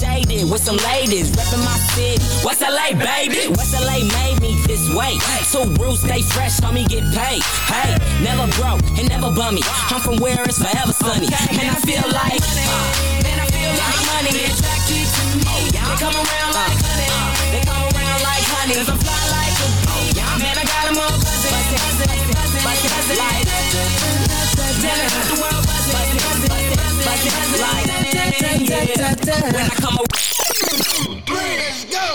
Shaded 0.00 0.50
with 0.50 0.62
some 0.62 0.76
ladies, 0.88 1.30
reppin' 1.32 1.62
my 1.64 1.76
city. 1.92 2.22
West 2.44 2.62
LA, 2.62 2.96
baby? 2.96 3.48
West 3.54 3.74
LA 3.74 4.04
made 4.04 4.40
me 4.40 4.56
this 4.66 4.88
way. 4.94 5.18
Two 5.52 5.68
rules, 5.82 6.00
stay 6.00 6.22
fresh, 6.22 6.60
homie, 6.60 6.86
get 6.88 7.04
paid. 7.12 7.42
Hey, 7.68 7.96
never 8.24 8.46
broke 8.56 8.82
and 8.98 9.08
never 9.08 9.30
bummy. 9.34 9.62
I'm 9.90 10.00
from 10.00 10.16
where 10.18 10.42
it's 10.44 10.58
forever 10.58 10.92
sunny. 10.92 11.26
And 11.26 11.66
I 11.68 11.78
feel 11.84 12.06
like, 12.14 12.40
uh, 12.40 13.22
man, 13.24 13.38
I 13.40 13.46
feel 13.50 13.72
like 13.74 14.00
money. 14.12 14.32
Attracted 14.48 15.06
to 15.06 15.22
me. 15.44 15.70
They 15.74 15.96
come 15.98 16.14
around 16.14 16.52
like 16.54 16.78
honey. 16.80 17.29
Cause 18.70 18.88
I 18.88 18.96
fly 19.02 19.18
like 19.34 19.58
a 19.58 19.68
bee. 19.82 20.14
Man, 20.38 20.54
I 20.56 20.62
got 20.62 20.86
'em 20.86 20.98
all 21.02 21.10
buzzing. 21.18 21.50
Buzzing, 21.50 21.82
buzzing, 21.82 22.62
buzzing, 22.62 23.18
like, 23.18 23.50
telling 24.80 25.10
the 25.26 25.36
world 25.42 25.64
buzzing. 25.66 25.94
Buzzing, 25.96 26.22
buzzing, 26.22 26.52
buzzing, 26.78 27.06
like, 27.06 27.24
yeah. 28.70 28.86
When 29.52 29.66
I 29.66 29.74
come 29.74 29.96
around. 29.98 30.14
Let's 31.28 31.84
go. 31.90 32.06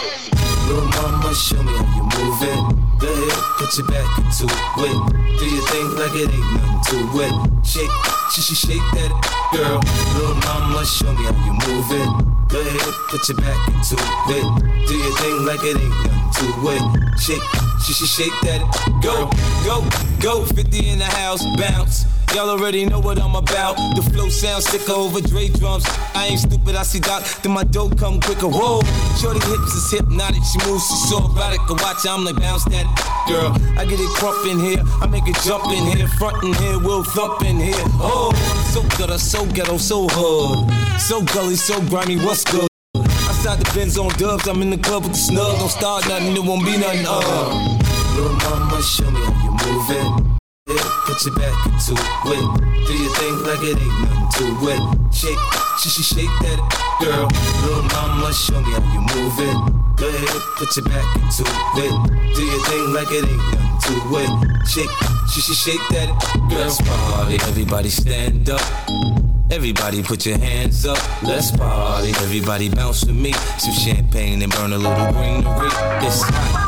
Little 0.67 0.87
mama, 0.95 1.35
show 1.35 1.61
me 1.61 1.73
how 1.73 1.85
you 1.95 2.03
move 2.23 2.41
it. 2.41 2.84
Go 2.99 3.11
ahead, 3.11 3.43
put 3.57 3.77
your 3.77 3.87
back 3.87 4.07
into 4.19 4.45
it. 4.45 4.97
Do 5.39 5.45
your 5.45 5.65
thing 5.67 5.87
like 5.99 6.15
it 6.15 6.31
ain't 6.31 6.53
nothing 6.55 7.11
to 7.11 7.19
it. 7.19 7.65
Shake, 7.65 7.91
she 8.31 8.41
she 8.41 8.55
shake 8.55 8.87
that 8.93 9.11
girl. 9.51 9.79
Little 10.15 10.35
mama, 10.47 10.85
show 10.85 11.11
me 11.11 11.23
how 11.25 11.35
you 11.45 11.53
move 11.67 11.91
it. 11.91 12.09
Go 12.47 12.61
ahead, 12.61 12.93
put 13.09 13.27
your 13.27 13.37
back 13.37 13.67
into 13.67 13.95
it. 14.31 14.87
Do 14.87 14.95
your 14.95 15.15
thing 15.17 15.45
like 15.45 15.63
it 15.63 15.75
ain't 15.75 15.89
nothing 16.07 16.31
to 16.39 16.69
it. 16.71 17.19
Shake, 17.19 17.43
she 17.85 17.93
she 17.93 18.05
shake 18.05 18.37
that 18.43 18.61
girl. 19.03 19.27
Go, 19.65 19.83
go, 20.21 20.45
50 20.45 20.89
in 20.89 20.99
the 20.99 21.05
house, 21.05 21.43
bounce. 21.57 22.05
Y'all 22.34 22.49
already 22.49 22.86
know 22.86 22.99
what 22.99 23.19
I'm 23.21 23.36
about. 23.36 23.76
The 23.95 24.01
flow 24.11 24.30
sounds 24.30 24.65
sicker 24.65 24.91
over 24.91 25.21
Dre 25.21 25.47
drums. 25.49 25.86
I 26.13 26.28
ain't 26.28 26.39
stupid, 26.39 26.76
I 26.76 26.84
see 26.84 26.99
Doc, 26.99 27.23
then 27.43 27.51
my 27.53 27.63
dough 27.63 27.89
come 27.89 28.19
quicker. 28.19 28.47
Whoa, 28.47 28.82
shorty 29.19 29.39
hips 29.47 29.73
is 29.76 29.91
hypnotic, 29.91 30.43
she 30.43 30.59
moves, 30.67 30.88
she's 30.88 31.09
so 31.09 31.17
erotic. 31.17 31.61
I 31.67 31.73
watch, 31.73 32.05
I'm 32.07 32.26
like 32.26 32.36
bounce 32.38 32.65
that 32.65 32.88
girl. 33.28 33.51
I 33.78 33.86
get 33.86 33.99
it 33.99 34.09
crump 34.15 34.45
in 34.47 34.59
here, 34.59 34.84
I 35.01 35.07
make 35.07 35.28
it 35.28 35.38
jump 35.43 35.65
in 35.71 35.84
here, 35.95 36.07
front 36.19 36.43
in 36.43 36.53
here, 36.53 36.80
we'll 36.80 37.03
thump 37.03 37.43
in 37.43 37.57
here. 37.57 37.86
Oh, 37.99 38.32
so 38.73 38.82
gutter, 38.97 39.17
so 39.17 39.45
ghetto, 39.45 39.78
so 39.78 40.07
hood, 40.09 40.99
so 40.99 41.21
gully, 41.34 41.55
so 41.55 41.82
grimy. 41.88 42.17
What's 42.17 42.43
good? 42.43 42.67
Outside 42.95 43.59
the 43.59 43.71
Benz 43.76 43.97
on 43.97 44.09
dubs, 44.17 44.47
I'm 44.47 44.61
in 44.61 44.69
the 44.71 44.78
club 44.78 45.03
with 45.03 45.13
the 45.13 45.17
snug. 45.17 45.59
Don't 45.59 45.69
start 45.69 46.07
nothing, 46.07 46.36
it 46.36 46.43
won't 46.43 46.65
be 46.65 46.78
nothing. 46.78 47.05
Uh. 47.07 47.80
Little 48.15 48.34
mama, 48.34 48.82
show 48.82 49.11
me 49.11 49.19
how 49.19 49.43
you 49.43 49.51
move 49.51 50.32
it. 50.32 50.44
Put 50.68 51.24
your 51.24 51.36
back 51.36 51.66
into 51.68 51.93
it. 51.93 52.88
Do 52.88 52.93
your 52.97 53.13
thing 53.13 53.38
like 53.45 53.61
it 53.61 53.78
ain't 53.78 54.01
nothing 54.01 54.30
to 54.34 54.70
it. 54.72 55.13
Shake, 55.13 55.38
she 55.78 55.89
she 55.89 56.01
shake 56.01 56.34
that 56.41 56.57
girl. 56.99 57.30
Little 57.61 57.84
mama, 57.93 58.34
show 58.34 58.59
me 58.59 58.72
how 58.72 58.82
you 58.91 59.01
move 59.13 59.38
it. 59.38 59.55
Go 59.95 60.09
ahead, 60.09 60.41
put 60.57 60.76
your 60.76 60.86
back 60.86 61.05
into 61.18 61.43
it. 61.45 62.36
Do 62.36 62.41
your 62.43 62.63
thing 62.66 62.93
like 62.93 63.11
it 63.11 63.30
ain't 63.30 63.38
nothing 63.53 64.01
to 64.01 64.18
it. 64.18 64.68
Shake, 64.68 64.89
she 65.32 65.41
she 65.41 65.53
shake 65.53 65.88
that 65.91 66.09
girl. 66.49 66.57
Let's 66.57 66.82
party, 66.82 67.36
everybody 67.43 67.89
stand 67.89 68.49
up. 68.49 68.61
Everybody 69.51 70.01
put 70.01 70.26
your 70.26 70.39
hands 70.39 70.88
up, 70.88 70.97
let's 71.22 71.51
party. 71.51 72.09
Everybody 72.26 72.70
bounce 72.70 73.05
with 73.05 73.16
me. 73.16 73.34
Some 73.59 73.74
champagne 73.74 74.41
and 74.41 74.51
burn 74.51 74.74
a 74.74 74.78
little 74.80 75.13
greenery. 75.13 75.70
It's 76.01 76.24
hot. 76.24 76.64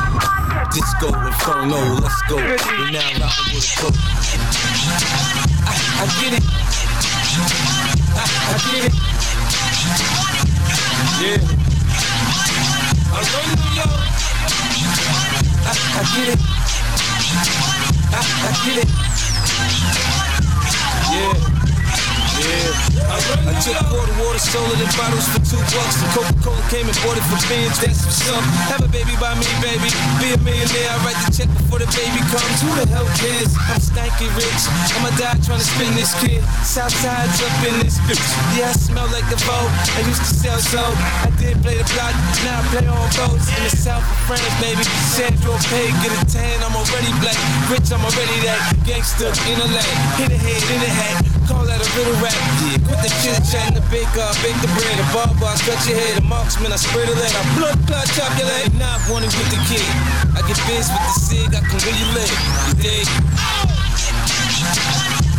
Disco 0.73 1.07
Inferno, 1.07 1.99
let's 2.01 2.21
go. 2.27 2.35
We're 2.35 2.91
now 2.91 3.09
rocking 3.19 3.53
with 3.53 3.75
cook. 3.77 3.93
I, 5.65 5.73
I 5.99 6.05
get 6.21 6.33
it. 6.33 6.43
I, 8.13 8.25
I 8.47 8.57
get 8.71 8.83
it. 8.85 8.93
Yeah. 11.21 11.39
I 13.13 13.19
run 13.33 13.47
New 13.57 13.71
York. 13.77 14.01
get 16.15 16.27
it. 16.33 16.41
I, 18.13 18.21
I 18.43 18.51
get 18.65 18.77
it. 18.83 18.89
Yeah. 21.11 21.56
Yeah. 22.47 22.87
I 23.11 23.53
took 23.59 23.75
quarter 23.91 24.15
water, 24.23 24.39
sold 24.39 24.71
it 24.71 24.79
in 24.79 24.91
bottles 24.95 25.27
for 25.31 25.41
two 25.43 25.59
bucks. 25.75 25.95
The 25.99 26.07
Coca-Cola 26.15 26.63
came 26.71 26.87
and 26.87 26.97
bought 27.03 27.19
it 27.19 27.25
for 27.27 27.39
beans, 27.51 27.75
that's 27.79 28.03
what's 28.07 28.23
up. 28.31 28.43
Have 28.71 28.83
a 28.83 28.91
baby 28.91 29.15
by 29.19 29.35
me, 29.35 29.47
baby. 29.59 29.91
Be 30.19 30.31
a 30.35 30.39
millionaire, 30.43 30.91
I 30.91 30.97
write 31.03 31.19
the 31.27 31.31
check 31.35 31.49
before 31.51 31.79
the 31.79 31.89
baby 31.91 32.21
comes. 32.31 32.57
Who 32.63 32.71
the 32.79 32.85
hell 32.87 33.07
cares? 33.19 33.51
I'm 33.67 33.79
stanky 33.79 34.31
rich. 34.35 34.63
I'ma 34.95 35.11
die 35.19 35.35
trying 35.43 35.59
to 35.59 35.67
spin 35.67 35.91
this 35.95 36.15
kid. 36.23 36.43
Southside's 36.63 37.39
up 37.43 37.55
in 37.67 37.75
this 37.83 37.99
bitch. 38.07 38.23
Yeah, 38.55 38.71
I 38.71 38.75
smell 38.75 39.07
like 39.11 39.27
the 39.27 39.39
vote. 39.43 39.71
I 39.97 40.07
used 40.07 40.23
to 40.23 40.31
sell 40.31 40.59
so. 40.59 40.83
I 41.23 41.31
did 41.39 41.59
play 41.63 41.79
the 41.79 41.87
block, 41.95 42.15
now 42.47 42.59
I 42.59 42.63
play 42.71 42.87
on 42.87 43.07
boats. 43.15 43.47
In 43.51 43.61
the 43.67 43.73
south 43.75 44.03
of 44.03 44.19
France, 44.27 44.55
baby. 44.63 44.83
Sandro 45.11 45.55
Pay, 45.67 45.91
get 46.03 46.15
a 46.15 46.21
tan, 46.27 46.63
I'm 46.63 46.75
already 46.75 47.11
black. 47.19 47.39
Rich, 47.67 47.91
I'm 47.91 48.03
already 48.03 48.37
that. 48.47 48.61
Gangster 48.87 49.31
in 49.51 49.57
a 49.59 49.67
lane. 49.67 49.99
Hit 50.21 50.31
a 50.31 50.39
head, 50.39 50.63
in 50.71 50.81
a 50.83 50.91
hat. 50.91 51.36
Call 51.47 51.63
that 51.63 51.79
a 51.79 51.87
little 51.95 52.11
rap. 52.19 52.35
Yeah, 52.59 52.75
quit 52.83 52.99
the 52.99 53.11
chit 53.23 53.39
chat, 53.47 53.71
the 53.71 53.79
bake 53.87 54.11
up, 54.19 54.35
bake 54.43 54.59
the 54.59 54.67
bread, 54.75 54.99
the 54.99 55.07
barber, 55.15 55.47
I 55.47 55.55
cut 55.63 55.79
your 55.87 55.95
head, 55.95 56.19
the 56.19 56.27
marksman, 56.27 56.75
I 56.75 56.75
spray 56.75 57.07
the 57.07 57.15
lead, 57.15 57.31
I 57.31 57.43
blood 57.55 57.79
clot, 57.87 58.03
chop 58.11 58.35
your 58.35 58.51
leg. 58.51 58.75
Not 58.75 58.99
wanting 59.07 59.31
with 59.31 59.47
the 59.47 59.59
kid. 59.71 59.87
I 60.35 60.43
get 60.43 60.59
biz 60.67 60.91
with 60.91 60.99
the 61.07 61.15
cig, 61.15 61.55
I 61.55 61.63
can 61.63 61.79
really 61.87 62.03
live. 62.11 62.35
You 62.67 62.75
dig? 62.83 63.07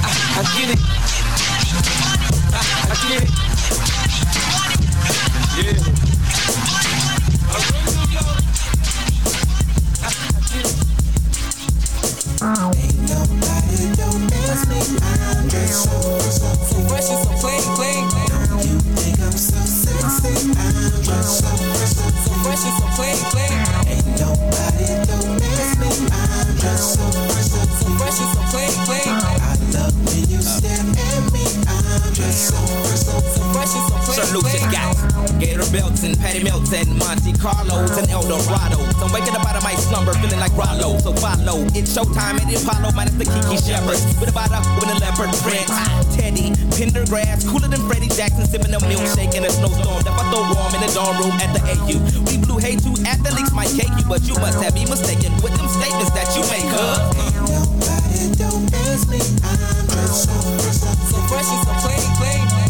I, 0.01 0.11
I 0.33 0.49
get 0.57 0.73
it. 0.73 0.81
I, 2.57 2.65
I 2.89 2.97
get 3.05 3.21
it. 3.21 3.29
Yeah. 5.61 5.99
Ain't 12.41 12.78
fresh 16.89 17.11
it's 17.11 17.27
a 17.27 17.31
plain 17.41 17.63
plain 17.77 18.05
You 18.65 18.79
think 18.97 19.21
I'm 19.21 19.33
so 19.33 19.59
sexy 19.65 20.51
and 20.59 21.25
so 21.25 21.49
clean, 22.99 23.17
clean. 23.31 23.58
And 35.69 36.17
Patty 36.17 36.41
Melts 36.41 36.73
and 36.73 36.89
Monte 36.97 37.37
Carlos 37.37 37.93
and 38.01 38.09
El 38.09 38.25
Dorado. 38.25 38.81
So 38.97 39.05
I'm 39.05 39.13
waking 39.13 39.37
up 39.37 39.45
out 39.45 39.53
of 39.53 39.63
my 39.63 39.77
slumber 39.77 40.15
feeling 40.17 40.41
like 40.41 40.57
Rollo. 40.57 40.97
So 40.97 41.13
follow. 41.13 41.61
It's 41.77 41.93
showtime 41.93 42.41
at 42.41 42.49
the 42.49 42.57
Apollo 42.57 42.97
minus 42.97 43.13
the 43.21 43.29
Kiki 43.29 43.61
Shepard. 43.61 44.01
With 44.17 44.33
a 44.33 44.61
with 44.81 44.89
a 44.89 44.97
leopard 44.97 45.29
print. 45.45 45.69
Teddy, 46.17 46.57
Pendergrass, 46.73 47.45
cooler 47.45 47.69
than 47.69 47.85
Freddie 47.85 48.09
Jackson, 48.09 48.49
sipping 48.49 48.73
a 48.73 48.81
milkshake 48.81 49.37
in 49.37 49.45
a 49.45 49.51
snowstorm. 49.53 50.01
That 50.09 50.17
I 50.17 50.25
throw 50.33 50.49
warm 50.49 50.73
in 50.73 50.81
the 50.81 50.91
dorm 50.97 51.21
room 51.21 51.37
at 51.37 51.53
the 51.53 51.61
AU. 51.61 52.01
We 52.25 52.41
blew 52.41 52.57
hay 52.57 52.81
two 52.81 52.97
athletes 53.05 53.53
might 53.53 53.69
cake 53.69 53.93
you, 53.93 54.09
but 54.09 54.25
you 54.25 54.41
must 54.41 54.57
have 54.65 54.73
me 54.73 54.89
mistaken 54.89 55.37
with 55.45 55.53
them 55.53 55.69
statements 55.69 56.17
that 56.17 56.33
you 56.33 56.49
make, 56.49 56.65
huh? 56.65 57.13
Nobody 57.45 58.25
don't 58.41 58.65
miss 58.73 59.05
me. 59.05 59.21
I'm 59.45 60.09
so, 60.17 60.33
so, 60.73 60.89
so 61.13 61.17
fresh 61.29 61.45
so 61.45 61.77
clean, 61.85 62.09
clean. 62.17 62.45
You 62.57 62.68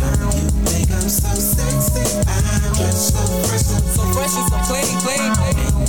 I'm 0.90 1.08
so 1.08 1.28
sexy? 1.34 2.22
I'm 2.26 2.92
so, 2.92 3.18
so, 3.56 3.76
so 3.94 4.02
fresh 4.14 4.36
clean, 4.68 4.98
clean. 5.02 5.32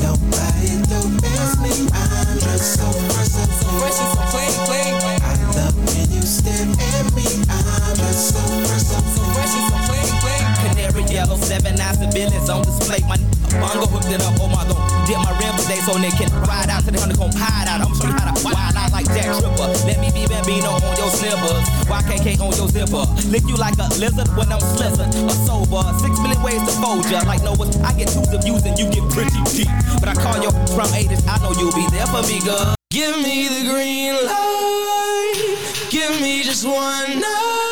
Nobody 0.01 0.81
don't 0.89 1.19
me. 1.61 1.89
I'm 1.93 2.57
so, 2.57 2.89
so, 2.89 3.41
so 3.59 3.67
fresh 3.77 3.99
so 3.99 4.21
clean, 4.31 4.53
clean. 4.65 4.95
I 5.21 5.35
love 5.57 5.75
when 5.75 6.11
you 6.11 6.21
stare 6.21 6.65
at 6.65 7.05
me. 7.13 7.27
I'm 7.49 7.95
so, 8.13 8.41
so, 8.77 8.97
so 8.97 9.21
fresh 9.33 9.53
so 9.53 9.77
clean, 9.87 10.09
clean. 10.23 10.45
Canary 10.63 11.03
yellow, 11.13 11.37
seven 11.37 11.79
eyes 11.79 11.97
civilians 11.99 12.49
on 12.49 12.63
display. 12.63 12.99
My 13.07 13.17
bongo 13.57 13.85
hooked 13.89 14.11
it 14.11 14.21
up. 14.21 14.33
Oh 14.37 14.49
my 14.49 14.63
god, 14.67 14.77
dip 15.07 15.17
my 15.17 15.33
rim 15.39 15.53
today 15.57 15.81
so 15.81 15.97
they 15.97 16.13
can 16.13 16.29
ride 16.45 16.69
out 16.69 16.85
to 16.85 16.91
the 16.91 16.99
honeycomb 16.99 17.33
hide 17.33 17.67
out. 17.67 17.81
I'm 17.81 17.93
showing 17.97 18.13
how 18.13 18.29
to 18.29 18.37
wild 18.45 18.75
out 18.77 18.91
like 18.91 19.07
Jack 19.13 19.31
Tripper. 19.39 19.69
Let 19.87 19.97
me 19.97 20.09
be 20.13 20.27
Bambino 20.29 20.77
on 20.77 20.95
your 20.97 21.09
slippers. 21.09 21.65
YKK 21.89 22.37
on 22.41 22.53
your 22.53 22.69
zipper. 22.69 23.05
Lick 23.29 23.45
you 23.49 23.57
like 23.57 23.77
a 23.79 23.87
lizard 23.97 24.29
when 24.37 24.51
I'm 24.51 24.61
slizzard. 24.75 25.09
A 25.09 25.33
sober, 25.47 25.81
six 25.97 26.13
million 26.21 26.41
ways 26.45 26.61
to 26.67 26.73
fold 26.77 27.05
ya. 27.09 27.25
Like 27.25 27.41
Noah's, 27.41 27.77
I 27.81 27.93
get 27.97 28.09
twos 28.09 28.29
of 28.33 28.43
views 28.43 28.65
and 28.65 28.77
you 28.77 28.85
get 28.91 29.05
pretty 29.09 29.39
deep. 29.49 29.71
But 29.99 30.09
I 30.09 30.15
call 30.15 30.37
your 30.41 30.51
from 30.75 30.89
80s, 30.93 31.25
I 31.25 31.39
know 31.41 31.53
you'll 31.57 31.73
be 31.73 31.87
there 31.89 32.07
for 32.07 32.21
me, 32.27 32.39
girl. 32.45 32.75
Give 32.91 33.15
me 33.21 33.47
the 33.47 33.69
green 33.69 34.13
light. 34.25 35.89
Give 35.89 36.21
me 36.21 36.43
just 36.43 36.65
one 36.65 37.19
night. 37.21 37.69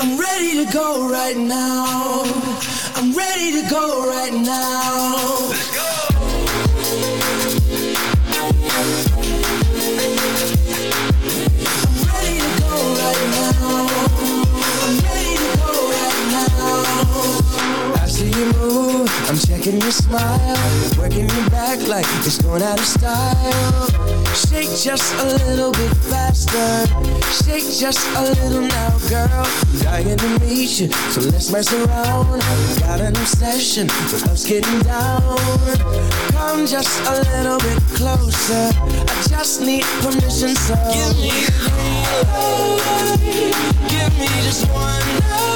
I'm 0.00 0.18
ready 0.18 0.64
to 0.64 0.72
go 0.72 1.08
right 1.10 1.36
now. 1.36 1.93
To 3.54 3.62
go 3.70 4.08
right 4.08 4.32
now. 4.32 5.48
Let's 5.48 5.70
go. 5.72 5.84
I'm 10.66 12.00
ready 12.10 12.34
to 12.40 12.50
go 12.60 12.74
right 12.98 13.24
now. 13.30 13.86
I'm 14.82 14.94
ready 15.06 15.34
to 15.38 15.46
go 15.56 15.70
right 15.94 16.20
now. 16.34 18.02
I 18.02 18.04
see 18.08 18.26
you 18.26 18.46
move. 18.54 19.08
I'm 19.28 19.38
checking 19.38 19.80
your 19.80 19.92
smile. 19.92 20.58
Working 20.98 21.28
your 21.28 21.50
back 21.50 21.86
like 21.86 22.06
it's 22.26 22.42
going 22.42 22.62
out 22.62 22.80
of 22.80 22.84
style. 22.84 24.03
Shake 24.34 24.70
just 24.82 25.14
a 25.14 25.24
little 25.46 25.70
bit 25.70 25.94
faster. 26.10 26.86
Shake 27.44 27.70
just 27.72 28.04
a 28.16 28.22
little 28.22 28.62
now, 28.62 28.98
girl. 29.08 29.46
Dying 29.80 30.16
to 30.16 30.38
meet 30.40 30.80
you, 30.80 30.88
so 30.90 31.20
let's 31.20 31.52
mess 31.52 31.72
around. 31.72 32.40
Got 32.80 33.00
an 33.00 33.16
obsession 33.16 33.86
with 33.86 34.28
us 34.28 34.44
getting 34.44 34.80
down. 34.80 35.38
Come 36.32 36.66
just 36.66 37.00
a 37.06 37.22
little 37.30 37.58
bit 37.58 37.80
closer. 37.94 38.70
I 38.74 39.24
just 39.28 39.60
need 39.60 39.84
permission, 40.02 40.56
so 40.56 40.74
give 40.92 41.16
me. 41.22 41.30
Give 43.88 44.18
me 44.18 44.26
just 44.42 44.68
one 44.68 45.06
night. 45.30 45.53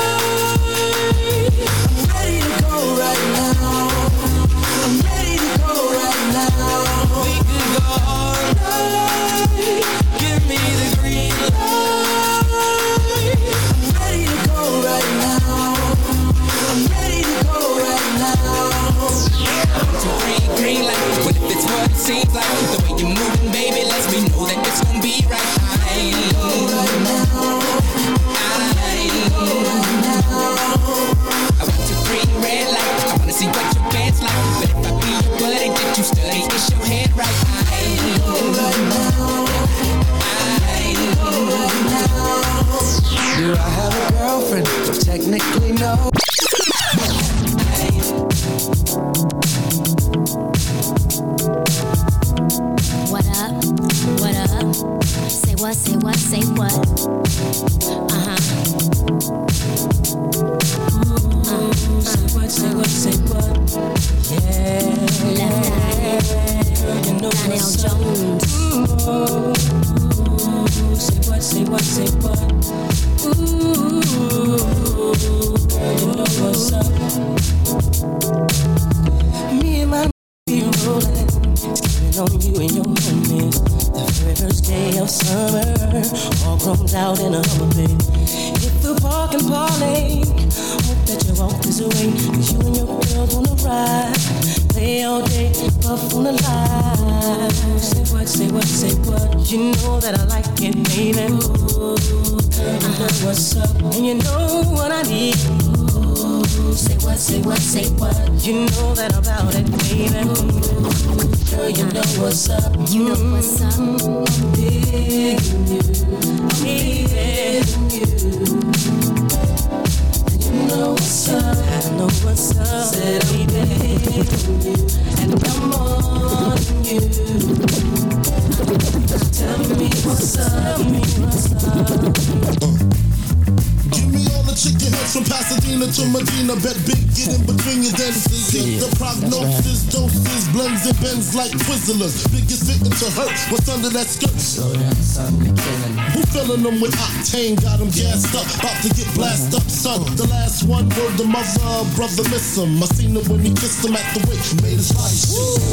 Like 141.35 141.51
Twizzlers. 141.53 142.31
Biggest 142.31 142.63
victim 142.65 142.93
to 142.93 143.11
hurt. 143.11 143.37
What's 143.51 143.69
under 143.69 143.89
that 143.91 144.07
skirt? 144.07 144.39
Who 144.59 146.08
filling 146.33 146.63
them 146.63 146.81
with 146.81 146.93
octane? 146.97 147.57
Got 147.63 147.79
them 147.81 147.91
gassed 147.91 148.35
up, 148.37 148.47
about 148.61 148.77
to 148.85 148.89
get 148.93 149.09
blasted 149.15 149.55
up, 149.57 149.67
son. 149.69 150.05
The 150.17 150.27
last 150.29 150.65
one 150.65 150.89
word 150.95 151.15
the 151.17 151.25
mother, 151.25 151.85
brother 151.97 152.25
miss 152.29 152.57
him. 152.57 152.83
I 152.83 152.87
seen 152.93 153.17
him 153.17 153.25
when 153.29 153.41
he 153.41 153.51
kissed 153.57 153.85
him 153.85 153.97
at 153.97 154.05
the 154.13 154.21
wake. 154.29 154.45
Made 154.63 154.77
his 154.77 154.93
life. 154.93 155.17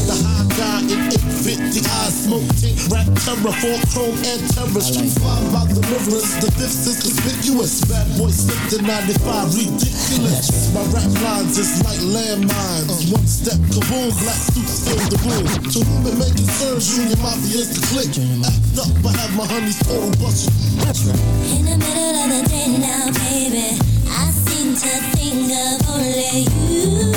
The 0.07 0.15
high 0.23 0.47
guy 0.55 0.79
in 0.87 0.99
850 1.11 1.83
eyes, 1.83 2.15
smoke 2.25 2.47
tint, 2.59 2.79
rap 2.87 3.07
terror, 3.21 3.55
four 3.59 3.77
chrome 3.91 4.17
and 4.23 4.41
terror. 4.55 4.81
Street 4.81 5.11
flying 5.19 5.49
by 5.51 5.65
the 5.67 5.83
rivers. 5.91 6.27
The 6.39 6.49
fifth 6.55 6.87
is 6.87 6.97
conspicuous. 7.03 7.83
Bad 7.85 8.07
boy 8.15 8.31
slipped 8.31 8.71
in 8.79 8.83
95, 8.87 9.51
ridiculous. 9.55 10.71
My 10.71 10.83
rap 10.95 11.11
lines 11.21 11.57
is 11.59 11.83
like 11.83 11.99
landmines. 12.01 13.11
One 13.11 13.27
step, 13.27 13.59
kaboom, 13.73 14.11
black 14.23 14.41
suits 14.51 14.87
fill 14.87 15.01
the 15.11 15.19
room. 15.27 15.45
To 15.73 15.79
whom 15.83 16.03
it 16.07 16.15
may 16.15 16.31
concern, 16.31 16.79
Junior 16.79 17.19
Mafia 17.19 17.59
is 17.59 17.69
the 17.75 17.81
click. 17.91 18.13
Act 18.15 18.77
up, 18.79 18.91
I 19.05 19.11
have 19.17 19.33
my 19.35 19.45
honey's 19.45 19.79
total 19.81 20.11
bust. 20.21 20.44
In 20.47 21.65
the 21.65 21.77
middle 21.77 22.15
of 22.21 22.29
the 22.29 22.41
day 22.49 22.77
now, 22.77 23.05
baby, 23.11 23.77
I 24.09 24.29
seem 24.31 24.75
to 24.75 24.89
think 25.15 25.51
of 25.51 25.89
only 25.89 26.45
you. 26.69 27.13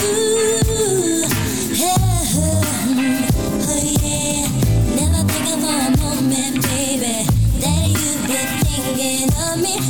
Oh, 1.80 1.82
yeah. 4.02 4.48
Never 4.96 5.22
thinking 5.28 5.60
for 5.60 5.76
a 5.76 5.90
moment, 6.00 6.54
baby, 6.62 7.26
that 7.60 7.88
you've 7.88 8.26
been 8.26 8.48
thinking 8.64 9.28
of 9.42 9.60
me. 9.60 9.87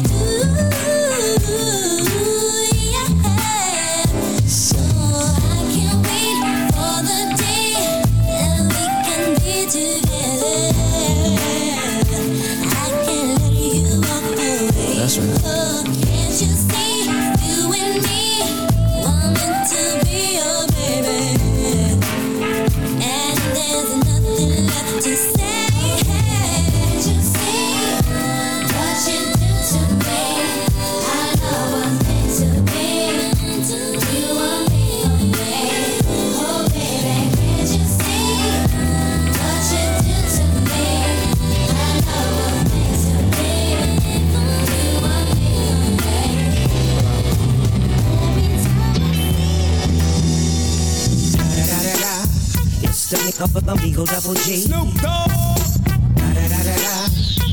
Nigga 53.69 53.77
for 53.77 53.77
the 53.77 53.87
Eagle 53.89 54.07
Double 54.07 54.35
G. 54.35 54.57
Snoop 54.57 54.95
Dogg. 55.03 55.31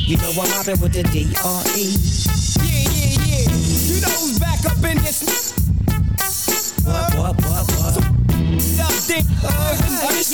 You 0.07 0.18
know 0.18 0.30
I'm 0.30 0.49
mobbing 0.51 0.80
with 0.80 0.93
the 0.93 1.03
D 1.03 1.34
R 1.43 1.63
E. 1.76 1.97
Yeah, 2.61 2.88
yeah, 2.93 3.20
yeah. 3.26 3.49
You 3.49 4.01
know 4.01 4.13
who's 4.22 4.39
back 4.39 4.63
up 4.66 4.78
in 4.78 4.97
this? 5.01 5.24
What, 6.86 7.16
what, 7.16 7.36
what, 7.41 7.66
what? 7.72 7.97
Uh, 7.97 8.11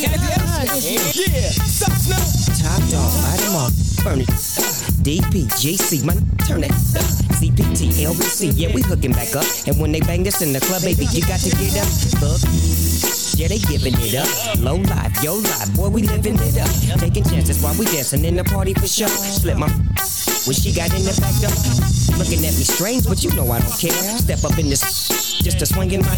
yeah, 0.05 1.49
Snoop? 1.49 2.25
Top 2.59 2.81
dog, 2.89 3.11
light 3.23 3.41
'em 3.47 3.55
up, 3.55 3.71
burn 4.03 4.21
it. 4.21 4.27
DPGC, 5.01 6.03
man, 6.05 6.17
turn 6.45 6.63
it. 6.63 6.71
up. 6.71 6.77
CPT, 7.41 8.03
LBC, 8.05 8.51
yeah, 8.55 8.73
we 8.75 8.81
hooking 8.83 9.13
back 9.13 9.35
up. 9.35 9.45
And 9.65 9.79
when 9.79 9.91
they 9.91 10.01
bang 10.01 10.21
this 10.23 10.41
in 10.43 10.53
the 10.53 10.59
club, 10.59 10.83
baby, 10.83 11.05
you 11.11 11.21
got 11.21 11.39
to 11.39 11.49
get 11.49 11.77
up. 11.77 12.21
Look. 12.21 12.90
Yeah, 13.41 13.47
they 13.47 13.57
giving 13.57 13.97
it 13.97 14.13
up. 14.13 14.29
Low 14.61 14.75
life, 14.75 15.23
yo 15.23 15.33
life, 15.33 15.73
boy, 15.75 15.89
we 15.89 16.03
living 16.03 16.37
it 16.37 16.61
up. 16.61 16.69
Taking 16.99 17.23
chances 17.23 17.57
while 17.63 17.73
we 17.73 17.85
dancing 17.85 18.23
in 18.23 18.35
the 18.35 18.43
party 18.43 18.75
for 18.75 18.85
sure. 18.85 19.09
Slip 19.09 19.57
my 19.57 19.65
when 20.45 20.53
she 20.53 20.69
got 20.69 20.93
in 20.93 21.01
the 21.01 21.17
back 21.17 21.33
door. 21.41 21.49
Looking 22.21 22.45
at 22.45 22.53
me 22.53 22.61
strange, 22.61 23.09
but 23.09 23.23
you 23.23 23.33
know 23.33 23.49
I 23.49 23.57
don't 23.57 23.73
care. 23.81 23.97
Step 24.21 24.45
up 24.45 24.59
in 24.59 24.69
this 24.69 24.85
just 25.41 25.57
to 25.57 25.65
swing 25.65 25.89
in 25.89 26.01
my 26.05 26.13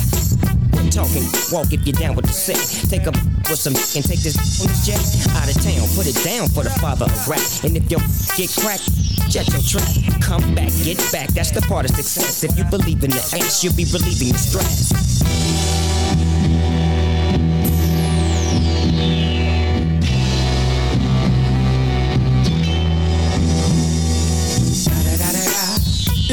talking, 0.91 1.23
walk 1.49 1.71
if 1.71 1.87
you're 1.87 1.95
down 1.95 2.13
with 2.15 2.27
the 2.27 2.35
set. 2.35 2.59
Take 2.91 3.07
a 3.07 3.15
with 3.47 3.59
some 3.59 3.73
and 3.73 4.03
take 4.03 4.19
this 4.19 4.35
on 4.59 4.67
this 4.67 4.83
jet 4.83 4.99
out 5.39 5.47
of 5.47 5.55
town. 5.63 5.87
Put 5.95 6.11
it 6.11 6.19
down 6.27 6.51
for 6.51 6.67
the 6.67 6.75
father 6.83 7.05
of 7.05 7.27
rap. 7.27 7.41
And 7.63 7.75
if 7.75 7.89
your 7.89 8.03
get 8.37 8.51
cracked, 8.51 8.91
jet 9.31 9.47
your 9.49 9.63
track. 9.63 9.95
Come 10.21 10.43
back, 10.53 10.75
get 10.83 10.99
back. 11.11 11.31
That's 11.31 11.51
the 11.51 11.63
part 11.71 11.89
of 11.89 11.95
success. 11.95 12.43
If 12.43 12.57
you 12.59 12.63
believe 12.67 13.03
in 13.03 13.09
the 13.09 13.23
ass, 13.31 13.63
you'll 13.63 13.79
be 13.79 13.87
relieving 13.89 14.35
the 14.35 14.37
stress. 14.37 14.92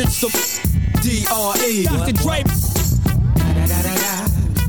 It's 0.01 0.24
the 0.24 0.32
D.R.E. 1.05 1.84
Dr. 1.84 2.12
Dre. 2.24 2.40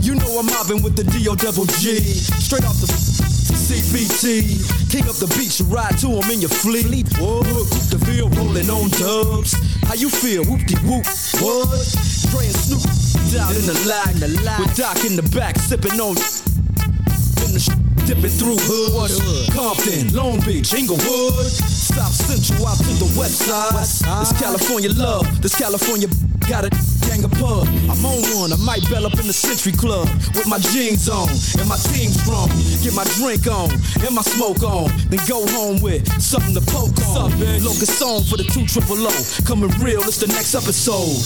You 0.03 0.15
know 0.15 0.39
I'm 0.39 0.45
mobbing 0.45 0.83
with 0.83 0.97
the 0.99 1.05
D.O. 1.07 1.35
Double 1.35 1.63
G. 1.79 1.95
Straight 2.03 2.65
off 2.65 2.75
the 2.83 2.87
CPT. 2.91 4.59
King 4.91 5.07
up 5.07 5.15
the 5.15 5.31
beach, 5.39 5.61
you 5.61 5.65
ride 5.71 5.97
to 5.99 6.07
him 6.19 6.29
in 6.31 6.41
your 6.41 6.49
fleet. 6.51 7.07
Whoa, 7.15 7.43
the 7.87 7.95
Ville 8.03 8.27
rolling 8.35 8.69
on 8.69 8.89
dubs. 8.99 9.55
How 9.87 9.93
you 9.95 10.09
feel? 10.09 10.43
Whoop 10.43 10.67
de 10.67 10.75
whoop. 10.83 11.07
What? 11.39 11.71
Dre 12.27 12.51
and 12.51 12.59
Snoop 12.59 12.83
down 13.31 13.55
in 13.55 13.63
the 13.71 13.79
lag. 13.87 14.11
With 14.59 14.75
Doc 14.75 14.99
in 15.07 15.15
the 15.15 15.23
back, 15.31 15.57
sipping 15.59 15.95
on. 16.01 16.19
In 17.47 17.55
the 17.55 17.59
sh- 17.63 17.71
dipping 18.03 18.35
through 18.35 18.59
hoods. 18.67 19.15
Compton, 19.55 20.11
Long 20.11 20.41
Beach, 20.43 20.73
Inglewood. 20.73 21.47
South 21.91 22.13
Central 22.13 22.67
out 22.67 22.77
to 22.77 22.93
the 22.99 23.11
west 23.19 23.39
side. 23.45 23.73
west 23.73 24.03
This 24.03 24.33
California 24.41 24.89
love, 24.95 25.25
this 25.41 25.55
California 25.55 26.07
got 26.47 26.65
a 26.65 26.69
gang 27.07 27.23
of 27.23 27.31
pub. 27.31 27.67
I'm 27.91 28.03
on 28.05 28.21
one, 28.35 28.51
I 28.53 28.57
might 28.57 28.83
bell 28.89 29.05
up 29.05 29.13
in 29.19 29.27
the 29.27 29.33
Century 29.33 29.71
Club 29.71 30.07
with 30.35 30.47
my 30.47 30.59
jeans 30.59 31.09
on 31.09 31.29
and 31.59 31.67
my 31.67 31.77
team 31.91 32.09
strong. 32.11 32.49
Get 32.83 32.93
my 32.93 33.03
drink 33.19 33.47
on 33.47 33.71
and 34.03 34.15
my 34.15 34.23
smoke 34.23 34.63
on, 34.63 34.91
then 35.09 35.19
go 35.27 35.45
home 35.51 35.81
with 35.81 36.07
something 36.21 36.55
to 36.55 36.63
poke 36.71 36.97
on. 37.15 37.31
Locust 37.63 37.99
song 37.99 38.23
for 38.23 38.37
the 38.37 38.47
two 38.49 38.65
triple 38.65 38.97
O. 38.97 39.13
Coming 39.45 39.71
real, 39.79 40.01
it's 40.03 40.17
the 40.17 40.27
next 40.27 40.55
episode. 40.55 41.19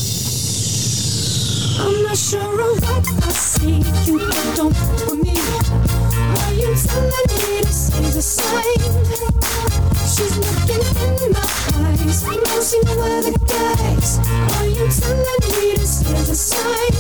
I'm 1.77 2.03
not 2.03 2.17
sure 2.17 2.61
of 2.71 2.81
what 2.81 3.05
I 3.23 3.31
see. 3.31 3.83
You 4.09 4.19
don't 4.55 4.75
for 5.03 5.15
me. 5.15 5.35
Are 5.35 6.53
you 6.53 6.73
telling 6.75 7.29
me 7.37 7.61
this 7.61 7.93
is 7.99 8.15
a 8.15 8.21
sign? 8.21 9.74
She's 10.15 10.37
looking 10.37 10.79
in 11.25 11.31
my 11.33 11.43
eyes. 11.75 12.23
Nosing 12.23 12.87
where 12.87 13.21
the 13.21 13.31
guys. 13.51 14.19
Are 14.55 14.65
you 14.65 14.87
telling 14.87 15.43
me 15.51 15.75
this 15.75 16.09
is 16.09 16.29
a 16.29 16.35
sign? 16.35 16.95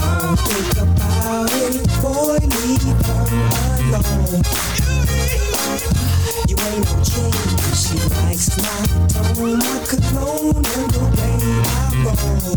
Don't 0.00 0.38
think 0.48 0.76
about 0.80 1.52
it, 1.52 1.74
boy, 2.00 2.40
leave 2.40 2.88
her 3.04 3.24
alone. 3.92 4.44
You 6.54 6.62
ain't 6.66 6.86
no 6.86 6.94
king, 7.02 7.34
she 7.74 7.98
likes 8.22 8.54
my 8.62 8.78
tone, 9.10 9.58
my 9.58 9.74
cologne, 9.90 10.54
and 10.54 10.90
the 10.94 11.02
way 11.18 11.34
I 11.66 11.90
roll. 12.04 12.54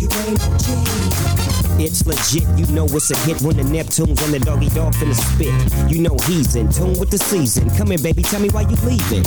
You 0.00 0.08
ain't 0.26 0.38
no 0.42 0.48
king, 0.58 1.86
It's 1.86 2.04
legit, 2.04 2.48
you 2.58 2.66
know 2.74 2.86
it's 2.86 3.10
a 3.12 3.16
hit 3.18 3.40
when 3.42 3.56
the 3.58 3.62
Neptunes 3.62 4.20
on 4.24 4.32
the 4.32 4.40
Doggy 4.40 4.70
Dogg 4.70 4.94
finna 4.94 5.14
spit. 5.14 5.54
You 5.92 6.00
know 6.00 6.16
he's 6.26 6.56
in 6.56 6.68
tune 6.72 6.98
with 6.98 7.10
the 7.10 7.18
season. 7.18 7.70
Come 7.76 7.90
here, 7.90 7.98
baby, 7.98 8.22
tell 8.22 8.40
me 8.40 8.48
why 8.48 8.62
you 8.62 8.76
leaving. 8.82 9.22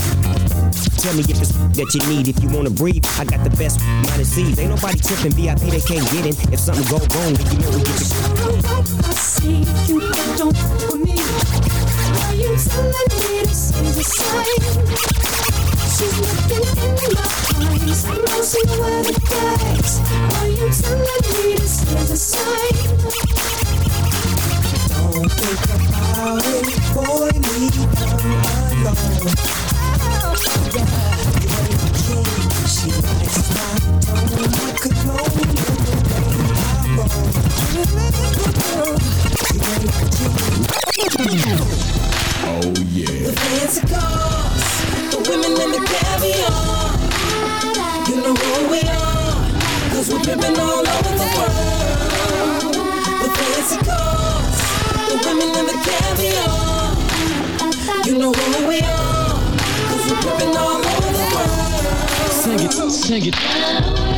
Tell 0.99 1.13
me 1.13 1.23
if 1.23 1.39
it's 1.39 1.53
that 1.77 1.93
you 1.95 2.01
need, 2.09 2.27
if 2.27 2.43
you 2.43 2.49
wanna 2.49 2.69
breathe. 2.71 3.05
I 3.17 3.23
got 3.23 3.43
the 3.45 3.55
best 3.55 3.79
minus 4.11 4.33
C's. 4.33 4.59
Ain't 4.59 4.71
nobody 4.71 4.99
tripping 4.99 5.31
VIP, 5.31 5.71
they 5.71 5.79
can't 5.79 6.03
get 6.11 6.25
in. 6.25 6.35
If 6.51 6.59
something 6.59 6.83
go 6.91 6.97
wrong, 7.15 7.33
then 7.33 7.47
you 7.47 7.59
know 7.63 7.71
we 7.71 7.79
get 7.79 7.95
the. 7.95 9.07
I 9.07 9.13
see 9.13 9.63
you 9.87 10.01
don't 10.35 10.57
for 10.83 10.97
me. 10.97 11.86
Are 12.07 12.33
you 12.33 12.55
telling 12.55 13.11
me 13.11 13.45
sign? 14.03 14.61
She's 15.93 16.15
looking 16.19 16.63
in 16.63 16.75
my 16.77 17.07
eyes. 17.83 18.01
I 18.05 18.59
bags. 19.29 19.93
Are 20.37 20.47
you 20.47 20.69
telling 20.71 21.25
me 21.33 21.57
sign? 22.15 22.75
Don't 24.89 25.31
think 25.31 25.63
about 25.75 26.45
it, 26.45 26.67
boy, 26.93 27.31
leave 27.33 27.75
the 27.75 28.05
she 32.67 32.89
likes 32.91 33.37
my 33.49 33.73
tone, 34.05 34.27
and 34.27 34.73
the 34.81 34.91
roll. 35.07 36.36
Oh 36.99 37.03
yeah. 42.89 43.21
The 43.21 43.33
fancy 43.37 43.81
cars, 43.85 44.65
the 45.11 45.17
women 45.29 45.53
the 45.53 45.81
caviar. 45.85 46.97
You 48.09 48.15
know 48.17 48.33
who 48.33 48.49
we 48.71 48.81
are, 48.81 49.37
cause 49.91 50.09
we're 50.09 50.17
all 50.59 50.87
over 50.89 51.13
the 51.21 51.27
world. 51.37 52.73
The 53.21 53.29
fancy 53.37 53.77
cars, 53.85 54.57
the 55.07 55.15
women 55.23 55.53
the 55.69 55.77
caviar. 55.85 56.85
You 58.07 58.13
know 58.17 58.31
who 58.33 58.67
we 58.67 58.77
are, 58.81 59.37
cause 59.89 60.05
we're 60.09 60.33
all 60.57 60.81
over 60.81 61.11
the 61.13 61.25
world. 61.35 62.31
Sing 62.31 62.59
it, 62.59 62.73
sing 62.91 63.25
it. 63.27 64.16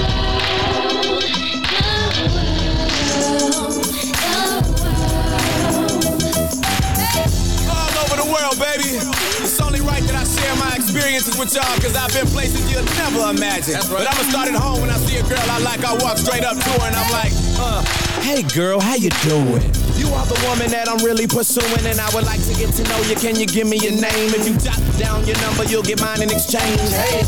With 11.40 11.56
y'all 11.56 11.76
because 11.76 11.96
I've 11.96 12.12
been 12.12 12.28
places 12.28 12.60
you'll 12.68 12.84
never 13.00 13.32
imagine. 13.32 13.80
Right. 13.88 14.04
But 14.04 14.12
I'ma 14.12 14.24
start 14.28 14.48
at 14.52 14.60
home 14.60 14.84
when 14.84 14.92
I 14.92 15.00
see 15.08 15.16
a 15.16 15.24
girl 15.24 15.40
I 15.40 15.60
like. 15.64 15.80
I 15.88 15.96
walk 16.04 16.20
straight 16.20 16.44
up 16.44 16.60
to 16.60 16.70
her 16.76 16.88
and 16.92 16.96
I'm 16.96 17.12
like, 17.16 17.32
uh, 17.56 17.80
hey 18.20 18.44
girl, 18.44 18.80
how 18.80 18.96
you 18.96 19.10
doing? 19.24 19.64
You 19.96 20.12
are 20.12 20.28
the 20.28 20.36
woman 20.52 20.68
that 20.76 20.92
I'm 20.92 21.00
really 21.00 21.28
pursuing 21.28 21.88
and 21.88 21.96
I 22.00 22.12
would 22.12 22.28
like 22.28 22.44
to 22.44 22.54
get 22.60 22.76
to 22.76 22.84
know 22.84 23.00
you. 23.08 23.16
Can 23.16 23.40
you 23.40 23.48
give 23.48 23.68
me 23.72 23.80
your 23.80 23.96
name? 23.96 24.36
If 24.36 24.44
you 24.52 24.56
jot 24.60 24.80
down 25.00 25.24
your 25.24 25.40
number, 25.40 25.64
you'll 25.64 25.88
get 25.88 26.04
mine 26.04 26.22
in 26.22 26.30
exchange. 26.30 26.84
Hey. 26.92 27.24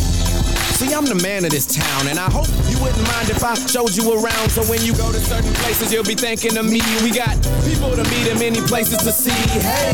See, 0.75 0.91
I'm 0.93 1.05
the 1.05 1.19
man 1.21 1.45
of 1.45 1.51
this 1.51 1.69
town, 1.69 2.07
and 2.07 2.17
I 2.17 2.25
hope 2.25 2.49
you 2.67 2.75
wouldn't 2.81 3.05
mind 3.05 3.29
if 3.29 3.43
I 3.43 3.53
showed 3.53 3.93
you 3.93 4.17
around. 4.17 4.49
So 4.49 4.65
when 4.65 4.81
you 4.81 4.97
go 4.97 5.11
to 5.11 5.19
certain 5.19 5.53
places, 5.61 5.93
you'll 5.93 6.03
be 6.03 6.15
thinking 6.15 6.57
of 6.57 6.65
me. 6.65 6.81
We 7.05 7.13
got 7.13 7.37
people 7.63 7.93
to 7.93 8.03
meet 8.09 8.25
and 8.27 8.39
many 8.39 8.59
places 8.65 8.97
to 9.05 9.11
see. 9.13 9.29
Hey, 9.61 9.93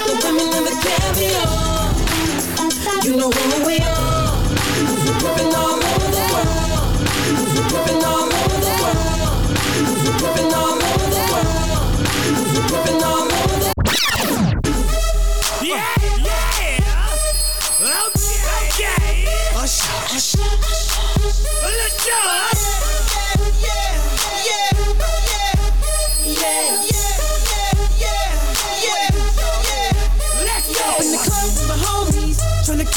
the 0.08 0.14
women 0.24 0.50
and 0.58 0.66
the 0.68 0.76
caviar. 0.84 1.92
You 3.04 3.14
know 3.18 3.30
who 3.32 3.66
we 3.66 3.78
are, 3.80 4.32
we're 5.24 5.56
all 5.58 5.82
over 5.90 6.10
the 6.16 6.24
world. 6.34 6.50
We're 7.88 8.06
all 8.08 8.32
over 8.32 8.60
the 8.66 8.74
world. 8.82 9.00
We're 10.22 10.56
all 10.56 10.80
over 10.82 11.08
the 11.16 11.24
world. 11.32 11.50
Cause 12.36 12.50
we're 12.54 12.70
pimping 12.70 13.04
all 13.04 13.32
over 13.32 13.58
the 13.60 13.72
Yeah, 15.62 15.96
yeah. 16.24 16.88
Okay, 17.82 18.38
okay. 18.70 19.26
Usher, 19.56 20.16
usher. 20.16 20.48
Let's 21.64 22.06
go. 22.06 23.11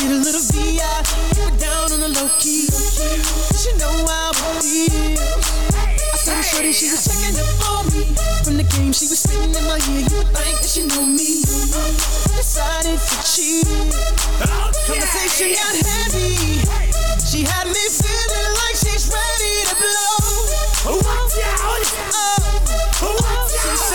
Get 0.05 0.11
a 0.11 0.21
little 0.21 0.45
VI. 0.53 0.85
Keep 1.33 1.49
it 1.49 1.61
down 1.61 1.93
on 1.93 2.01
the 2.01 2.09
low 2.09 2.29
key. 2.39 2.69
Cause 2.69 3.65
you 3.67 3.77
know 3.79 3.93
I 4.05 4.33
feel. 4.61 5.17
I 6.13 6.17
saw 6.21 6.35
the 6.37 6.43
shorty, 6.43 6.73
she 6.73 6.91
was 6.91 7.05
checking 7.05 7.37
up 7.41 7.49
on 7.73 7.87
me. 7.93 8.13
From 8.45 8.57
the 8.57 8.67
game, 8.77 8.93
she 8.93 9.07
was 9.09 9.21
spitting 9.21 9.55
in 9.55 9.65
my 9.65 9.81
ear. 9.81 10.03
You 10.05 10.17
would 10.21 10.31
think 10.37 10.57
that 10.61 10.69
she 10.69 10.85
know 10.87 11.07
me. 11.07 11.41
Decided 12.37 13.01
to 13.01 13.17
cheat. 13.25 13.67
Conversation 14.85 15.57
got 15.57 15.73
heavy. 15.73 16.61
She 17.25 17.43
had 17.49 17.67
me 17.67 17.85
feeling 17.89 18.53
like 18.61 18.77
she's 18.77 19.09
ready 19.09 19.55
to 19.69 19.75
blow. 19.81 21.01
Watch 21.01 21.39
out. 21.41 21.61
Oh, 21.65 22.44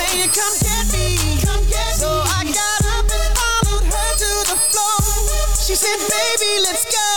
saying, 0.10 0.30
come 0.30 0.55
get 0.62 0.86
me. 0.93 1.38
Come 1.45 1.64
get 1.70 1.93
so 1.95 2.10
I 2.10 2.43
got 2.45 2.82
up 2.95 3.05
and 3.05 3.32
followed 3.38 3.86
her 3.86 4.12
to 4.24 4.32
the 4.49 4.57
floor. 4.57 4.97
She 5.55 5.76
said, 5.76 5.97
baby, 5.97 6.64
let's 6.64 6.86
go. 6.86 7.09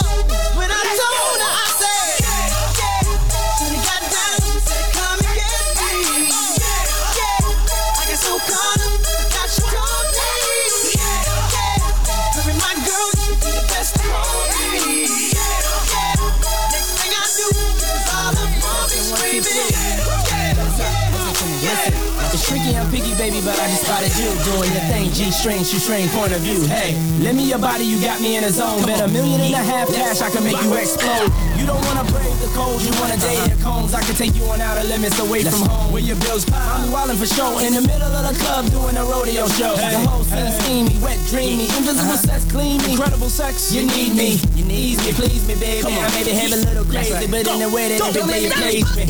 You 24.22 24.30
doing 24.46 24.70
your 24.70 24.86
thing. 24.86 25.10
G 25.10 25.30
string, 25.34 25.66
shoe 25.66 25.82
string, 25.82 26.06
point 26.14 26.32
of 26.32 26.40
view. 26.46 26.62
Hey, 26.70 26.94
lend 27.18 27.36
me 27.36 27.44
your 27.44 27.58
body, 27.58 27.84
you 27.84 28.00
got 28.00 28.20
me 28.22 28.36
in 28.36 28.44
a 28.44 28.50
zone. 28.50 28.86
Bet 28.86 29.02
a 29.02 29.08
million 29.08 29.40
and 29.40 29.54
a 29.54 29.62
half 29.62 29.88
cash, 29.90 30.22
I 30.22 30.30
can 30.30 30.44
make 30.44 30.60
you 30.62 30.72
explode. 30.78 31.26
You 31.58 31.66
don't 31.66 31.82
wanna 31.90 32.06
brave 32.06 32.38
the 32.38 32.50
cold, 32.54 32.80
you 32.82 32.94
wanna 33.02 33.18
date 33.18 33.50
the 33.50 33.58
cones. 33.62 33.94
I 33.94 34.00
can 34.02 34.14
take 34.14 34.34
you 34.38 34.44
on 34.46 34.60
outer 34.60 34.86
limits 34.86 35.18
away 35.18 35.42
from 35.42 35.66
home. 35.66 35.92
Where 35.92 36.02
your 36.02 36.16
bills 36.22 36.44
pop, 36.44 36.62
I'm 36.62 36.90
wildin' 36.94 37.18
for 37.18 37.26
show. 37.26 37.58
In 37.58 37.74
the 37.74 37.82
middle 37.82 38.12
of 38.14 38.22
the 38.30 38.34
club 38.38 38.70
doing 38.70 38.96
a 38.96 39.04
rodeo 39.04 39.46
show. 39.58 39.74
The 39.74 39.98
whole 40.06 40.24
scene 40.24 40.52
steamy, 40.62 40.94
wet, 41.02 41.18
dreamy, 41.26 41.66
invisible 41.74 42.14
uh-huh. 42.14 42.30
sex, 42.30 42.44
clean 42.50 42.78
me. 42.82 42.92
Incredible 42.92 43.30
sex, 43.30 43.74
you 43.74 43.86
need 43.86 44.14
me. 44.14 44.38
You 44.54 44.64
need 44.64 44.98
me, 45.02 45.12
please 45.12 45.42
me, 45.48 45.54
baby. 45.58 45.88
I 45.90 46.08
made 46.14 46.30
it 46.30 46.38
have 46.38 46.52
a 46.52 46.62
little 46.62 46.84
crazy, 46.84 47.26
but 47.26 47.46
in 47.46 47.58
the 47.58 47.70
way 47.70 47.90
that 47.90 48.00
every 48.16 48.22
day 48.22 48.42
you 48.46 48.50
please 48.54 48.90
me. 48.96 49.06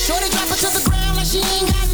Shorty 0.00 0.28
drop 0.32 0.48
it 0.48 0.58
to 0.64 0.70
the 0.72 0.82
ground 0.88 1.16
like 1.16 1.26
she 1.26 1.38
ain't 1.44 1.68
got 1.68 1.87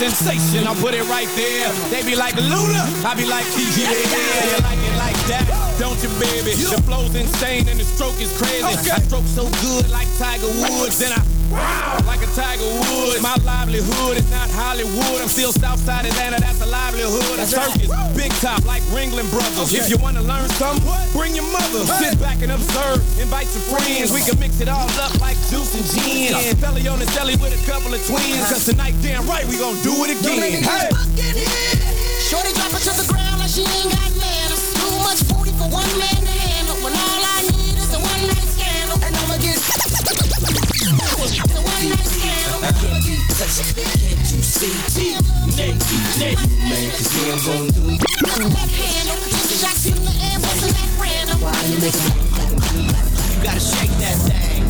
sensation, 0.00 0.66
I'll 0.66 0.74
put 0.76 0.94
it 0.94 1.06
right 1.08 1.28
there. 1.36 1.70
They 1.90 2.02
be 2.02 2.16
like 2.16 2.34
Luda, 2.34 3.04
I 3.04 3.14
be 3.14 3.26
like 3.26 3.44
yeah, 3.54 3.76
yeah. 3.76 4.56
You 4.56 4.62
like 4.64 4.78
it 4.78 4.96
like 4.96 5.16
that, 5.28 5.69
don't 5.80 5.96
you, 6.04 6.12
baby? 6.20 6.52
The 6.60 6.76
flow's 6.84 7.16
insane 7.16 7.64
and 7.72 7.80
the 7.80 7.88
stroke 7.88 8.20
is 8.20 8.28
crazy. 8.36 8.68
I 8.68 9.00
stroke 9.00 9.24
so 9.24 9.48
good 9.64 9.88
like 9.88 10.06
Tiger 10.20 10.52
Woods, 10.60 11.00
then 11.00 11.16
I 11.16 11.24
wow 11.48 11.96
like 12.04 12.20
a 12.20 12.28
Tiger 12.36 12.68
Woods. 12.92 13.24
My 13.24 13.32
livelihood 13.48 14.20
is 14.20 14.28
not 14.28 14.52
Hollywood. 14.52 15.24
I'm 15.24 15.32
still 15.32 15.56
Southside 15.56 16.04
Atlanta, 16.04 16.36
that's 16.36 16.60
a 16.60 16.68
livelihood. 16.68 17.40
A 17.40 17.48
circus, 17.48 17.88
big 18.12 18.28
top 18.44 18.60
like 18.68 18.84
Ringling 18.92 19.24
Brothers. 19.32 19.72
If 19.72 19.88
you 19.88 19.96
wanna 19.96 20.20
learn 20.20 20.52
something, 20.60 20.84
bring 21.16 21.32
your 21.32 21.48
mother. 21.48 21.88
Sit 21.96 22.20
back 22.20 22.44
and 22.44 22.52
observe, 22.52 23.00
invite 23.16 23.48
your 23.56 23.64
friends. 23.72 24.12
We 24.12 24.20
can 24.20 24.36
mix 24.38 24.60
it 24.60 24.68
all 24.68 24.84
up 25.00 25.16
like 25.16 25.40
juice 25.48 25.72
and 25.72 25.86
gin. 25.96 26.36
Belly 26.60 26.84
on 26.92 27.00
the 27.00 27.08
celly 27.16 27.40
with 27.40 27.56
a 27.56 27.62
couple 27.64 27.96
of 27.96 28.04
twins. 28.04 28.52
Cause 28.52 28.68
tonight, 28.68 28.92
damn 29.00 29.24
right, 29.24 29.48
we 29.48 29.56
gon' 29.56 29.80
do 29.80 30.04
it 30.04 30.12
again. 30.12 30.60
Hey! 30.60 30.92
Shorty 32.28 32.52
drop 32.52 32.68
it 32.76 32.84
to 32.84 32.92
the 33.00 33.08
ground 33.08 33.40
like 33.40 33.48
she 33.48 33.64
ain't 33.64 33.90
got 33.90 34.12
manners. 34.20 34.60
Too 34.76 34.94
much 35.00 35.24
booty 35.70 35.76
for 35.76 35.76
one 35.76 35.98
man 35.98 36.22
to 36.22 36.30
handle. 36.30 36.76
When 36.82 36.92
all 36.92 37.22
I 37.22 37.42
need 37.42 37.76
is 37.78 37.94
a 37.94 37.98
one 37.98 38.22
night 38.26 38.48
scandal. 38.50 38.98
And 39.02 39.16
I'ma 39.16 39.36
get 39.38 39.58
the 41.48 41.60
one 41.62 41.88
night 41.88 42.06
scandal. 42.06 42.60
Can't 42.60 43.04
be 43.04 43.14
touched, 43.34 43.74
can't 43.74 44.30
you 44.30 44.42
see? 44.42 45.14
Nate, 45.56 45.78
Nate, 46.18 46.38
man, 46.38 46.90
cause 46.90 47.08
me, 47.14 47.22
I'm 47.30 47.38
gon' 47.44 47.66
do 47.68 47.82
That 47.98 48.70
handle. 48.70 49.18
Shots 49.60 49.86
in 49.86 49.94
the 49.94 50.12
air, 50.24 50.38
wasn't 50.40 50.74
that 50.74 50.90
random? 51.00 51.40
Why 51.40 51.52
you 51.68 51.78
making 51.78 52.00
You 53.36 53.44
gotta 53.44 53.60
shake 53.60 53.94
that 54.00 54.16
thing, 54.16 54.34
shake 54.40 54.69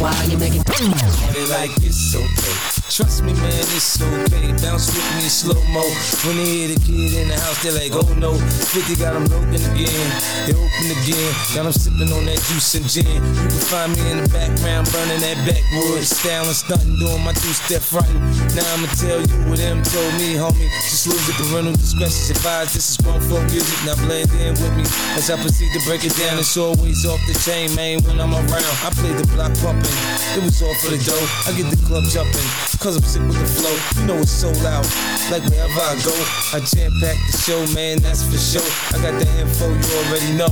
Why 0.00 0.24
you 0.30 0.38
making 0.38 0.62
it? 0.64 1.20
like 1.52 1.70
it's 1.84 2.16
okay. 2.16 2.56
Trust 2.88 3.22
me, 3.22 3.34
man, 3.34 3.52
it's 3.76 4.00
okay. 4.00 4.48
Bounce 4.64 4.88
with 4.94 5.04
me 5.20 5.28
slow 5.28 5.60
mo. 5.74 5.84
When 6.24 6.40
they 6.40 6.48
hear 6.48 6.68
the 6.72 6.78
kid 6.80 7.12
in 7.20 7.28
the 7.28 7.36
house, 7.36 7.60
they're 7.62 7.76
like, 7.76 7.92
oh 7.92 8.08
no. 8.16 8.32
50 8.32 8.96
got 8.96 9.12
them 9.12 9.28
open 9.28 9.60
again. 9.60 10.08
They 10.48 10.56
open 10.56 10.88
again. 10.88 11.30
Got 11.52 11.68
them 11.68 11.74
sipping 11.76 12.10
on 12.16 12.24
that 12.24 12.40
juice 12.48 12.74
and 12.80 12.88
gin. 12.88 13.04
You 13.12 13.46
can 13.52 13.62
find 13.68 13.92
me 13.92 14.00
in 14.08 14.16
the 14.24 14.28
background, 14.32 14.88
burning 14.88 15.20
that 15.20 15.38
backwoods. 15.44 16.16
Styling, 16.16 16.56
stunting, 16.56 16.96
doing 16.96 17.20
my 17.20 17.36
two 17.36 17.52
step 17.52 17.84
frontin'. 17.84 18.24
Now 18.56 18.64
I'ma 18.72 18.88
tell 18.96 19.20
you 19.20 19.36
what 19.52 19.60
them 19.60 19.84
told 19.84 20.12
me, 20.16 20.40
homie. 20.40 20.70
Just 20.88 21.12
lose 21.12 21.28
it, 21.28 21.36
parental 21.36 21.76
discretion 21.76 22.40
advised. 22.40 22.72
This 22.72 22.94
is 22.94 22.96
grown 22.96 23.20
folk 23.20 23.44
music. 23.52 23.76
Now 23.84 23.98
blend 24.00 24.32
in 24.40 24.56
with 24.56 24.74
me 24.78 24.86
as 25.18 25.28
I 25.28 25.36
proceed 25.36 25.76
to 25.76 25.80
break 25.84 26.08
it 26.08 26.16
down. 26.16 26.38
It's 26.38 26.56
always 26.56 27.04
off 27.04 27.20
the 27.28 27.36
chain, 27.44 27.74
man, 27.74 28.02
when 28.08 28.16
I'm 28.16 28.32
around. 28.32 28.76
I 28.86 28.90
play 28.96 29.12
the 29.12 29.26
block 29.34 29.52
pumping. 29.60 29.89
It 30.36 30.42
was 30.42 30.62
all 30.62 30.74
for 30.78 30.90
the 30.94 31.00
dough. 31.02 31.26
I 31.46 31.52
get 31.56 31.70
the 31.70 31.80
club 31.86 32.04
jumping. 32.06 32.46
Cause 32.78 32.96
I'm 32.96 33.02
sick 33.02 33.22
with 33.26 33.36
the 33.36 33.44
flow. 33.44 33.76
You 34.00 34.06
know 34.06 34.18
it's 34.22 34.30
so 34.30 34.48
loud. 34.62 34.86
Like 35.28 35.44
wherever 35.50 35.82
I 35.84 35.98
go, 36.00 36.14
I 36.54 36.64
jam 36.64 36.90
pack 37.02 37.18
the 37.28 37.36
show, 37.36 37.60
man, 37.74 37.98
that's 37.98 38.22
for 38.24 38.38
sure. 38.38 38.64
I 38.94 39.02
got 39.02 39.18
the 39.20 39.26
info, 39.36 39.68
you 39.68 39.90
already 40.06 40.32
know. 40.32 40.50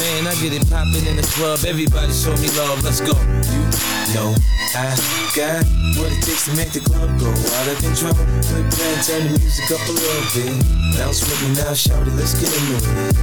Man, 0.00 0.26
I 0.26 0.34
get 0.40 0.52
it 0.56 0.64
poppin' 0.68 1.06
in 1.06 1.16
the 1.16 1.26
club. 1.36 1.60
Everybody 1.64 2.12
show 2.12 2.34
me 2.40 2.48
love, 2.56 2.82
let's 2.82 3.00
go. 3.00 3.14
You 3.14 4.14
know 4.14 4.34
I 4.74 4.96
got 5.36 5.62
what 5.98 6.10
it 6.10 6.22
takes 6.22 6.46
to 6.46 6.56
make 6.56 6.72
the 6.72 6.80
club 6.80 7.10
go 7.18 7.30
out 7.30 7.66
of 7.70 7.78
control. 7.78 8.14
Quit 8.50 8.66
playing, 8.72 9.00
turn 9.06 9.22
the 9.30 9.38
music 9.38 9.70
up 9.70 9.82
a 9.86 9.92
little 9.92 10.26
bit. 10.34 10.52
Bounce 10.98 11.22
with 11.22 11.38
me 11.42 11.54
now, 11.54 11.74
shout 11.74 12.06
it, 12.06 12.14
let's 12.14 12.34
get 12.34 12.50
into 12.50 12.78
it. 12.78 13.14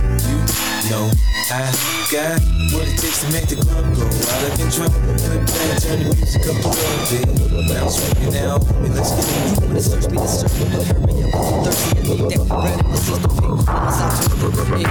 You 0.84 0.90
know 0.92 1.12
I 1.52 1.72
got 2.12 2.40
what 2.76 2.88
it 2.88 3.00
takes 3.00 3.24
to 3.24 3.32
make 3.32 3.48
the 3.48 3.56
club 3.56 3.84
go 3.96 4.04
out 4.04 4.44
of 4.44 4.52
control. 4.60 4.92
Quit 4.92 5.47
turn 5.80 6.00
the 6.04 6.16
music 6.16 6.44
up 6.48 6.56
a 6.58 6.68
little 6.68 7.04
bit. 7.10 7.74
Bounce 7.74 7.98
with 8.00 8.20
me 8.20 8.28
now, 8.32 8.58
homie, 8.58 8.92
let's 8.96 9.12
get 9.12 9.26
it. 9.26 9.74
The 9.74 9.82
search 9.82 10.08
be 10.10 10.18
the 10.18 10.28
search, 10.28 10.54
but 10.60 10.68
hurry 10.86 11.24
up, 11.24 11.36
I'm 11.36 11.64
thirsty 11.64 11.98
and 12.00 12.08
need 12.08 12.24
that 12.32 12.44
bread 12.48 12.80
in 12.80 12.90
the 12.92 12.98
system. 12.98 13.32
Pick 13.38 13.68
what's 13.68 14.00
out 14.02 14.12
to 14.18 14.30
the 14.30 14.88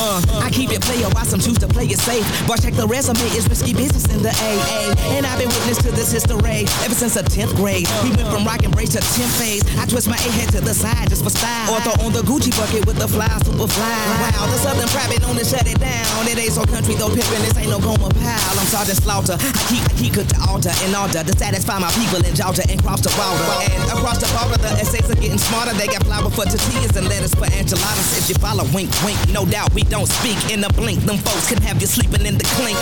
Uh, 0.00 0.16
I 0.40 0.48
keep 0.48 0.72
it 0.72 0.80
player, 0.80 1.04
why 1.12 1.22
some 1.28 1.40
choose 1.40 1.58
to 1.60 1.68
play 1.68 1.84
it 1.84 2.00
safe. 2.00 2.24
Boy, 2.48 2.56
check 2.56 2.72
the 2.72 2.88
resume, 2.88 3.20
it's 3.36 3.44
risky 3.46 3.76
business 3.76 4.08
in 4.08 4.24
the 4.24 4.32
AA. 4.32 4.96
And 5.12 5.28
I've 5.28 5.38
been 5.38 5.52
witness 5.52 5.76
to 5.84 5.92
this 5.92 6.10
history 6.10 6.64
ever 6.80 6.96
since 6.96 7.14
the 7.14 7.22
10th 7.22 7.54
grade. 7.54 7.84
We 8.00 8.10
went 8.16 8.32
from 8.32 8.48
rock 8.48 8.64
and 8.64 8.72
brace 8.72 8.96
to 8.96 9.04
10th 9.04 9.34
phase. 9.36 9.62
I 9.76 9.84
twist 9.84 10.08
my 10.08 10.16
A 10.16 10.30
head 10.40 10.48
to 10.56 10.60
the 10.64 10.72
side 10.72 11.12
just 11.12 11.22
for 11.22 11.28
style. 11.28 11.76
Or 11.76 11.84
throw 11.84 11.94
on 12.00 12.12
the 12.16 12.24
Gucci 12.24 12.48
bucket 12.56 12.88
with 12.88 12.96
the 12.96 13.06
fly, 13.06 13.28
super 13.44 13.68
fly. 13.68 13.92
Wow, 14.24 14.48
the 14.48 14.58
Southern 14.64 14.88
private 14.88 15.20
known 15.20 15.36
to 15.36 15.44
shut 15.44 15.68
it 15.68 15.76
down. 15.76 16.24
It 16.24 16.38
ain't 16.40 16.56
so 16.56 16.64
country 16.64 16.96
though, 16.96 17.12
pimpin', 17.12 17.44
this 17.44 17.56
ain't 17.60 17.68
no 17.68 17.76
Gomer 17.76 18.08
Pyle. 18.08 18.56
I'm 18.56 18.68
Sergeant 18.72 19.04
Slaughter. 19.04 19.36
I 19.36 19.62
keep, 19.68 19.84
I 19.84 19.92
keep 20.00 20.12
cook 20.16 20.28
the 20.32 20.40
altar 20.48 20.72
in 20.88 20.96
order 20.96 21.20
to 21.20 21.32
satisfy 21.36 21.76
my 21.76 21.92
people 21.92 22.24
in 22.24 22.32
Georgia 22.32 22.64
and 22.64 22.80
cross 22.80 23.04
the 23.04 23.12
border. 23.12 23.44
And 23.68 23.84
across 23.92 24.16
the 24.16 24.32
border, 24.32 24.56
the 24.64 24.72
essays 24.80 25.04
are 25.12 25.20
getting 25.20 25.36
smarter. 25.38 25.76
They 25.76 25.92
got 25.92 26.08
flour 26.08 26.32
for 26.32 26.48
tortillas 26.48 26.96
and 26.96 27.04
lettuce 27.04 27.36
for 27.36 27.50
enchiladas. 27.52 28.16
If 28.16 28.32
you 28.32 28.40
follow, 28.40 28.64
wink, 28.80 29.04
wink, 29.04 29.20
no 29.32 29.44
doubt 29.44 29.72
we 29.74 29.82
don't 29.82 30.08
speak 30.08 30.38
in 30.50 30.64
a 30.64 30.68
blink. 30.72 31.00
Them 31.04 31.18
folks 31.18 31.52
can 31.52 31.60
have 31.62 31.80
you 31.80 31.86
sleeping 31.86 32.24
in 32.24 32.38
the 32.38 32.44
clink. 32.56 32.78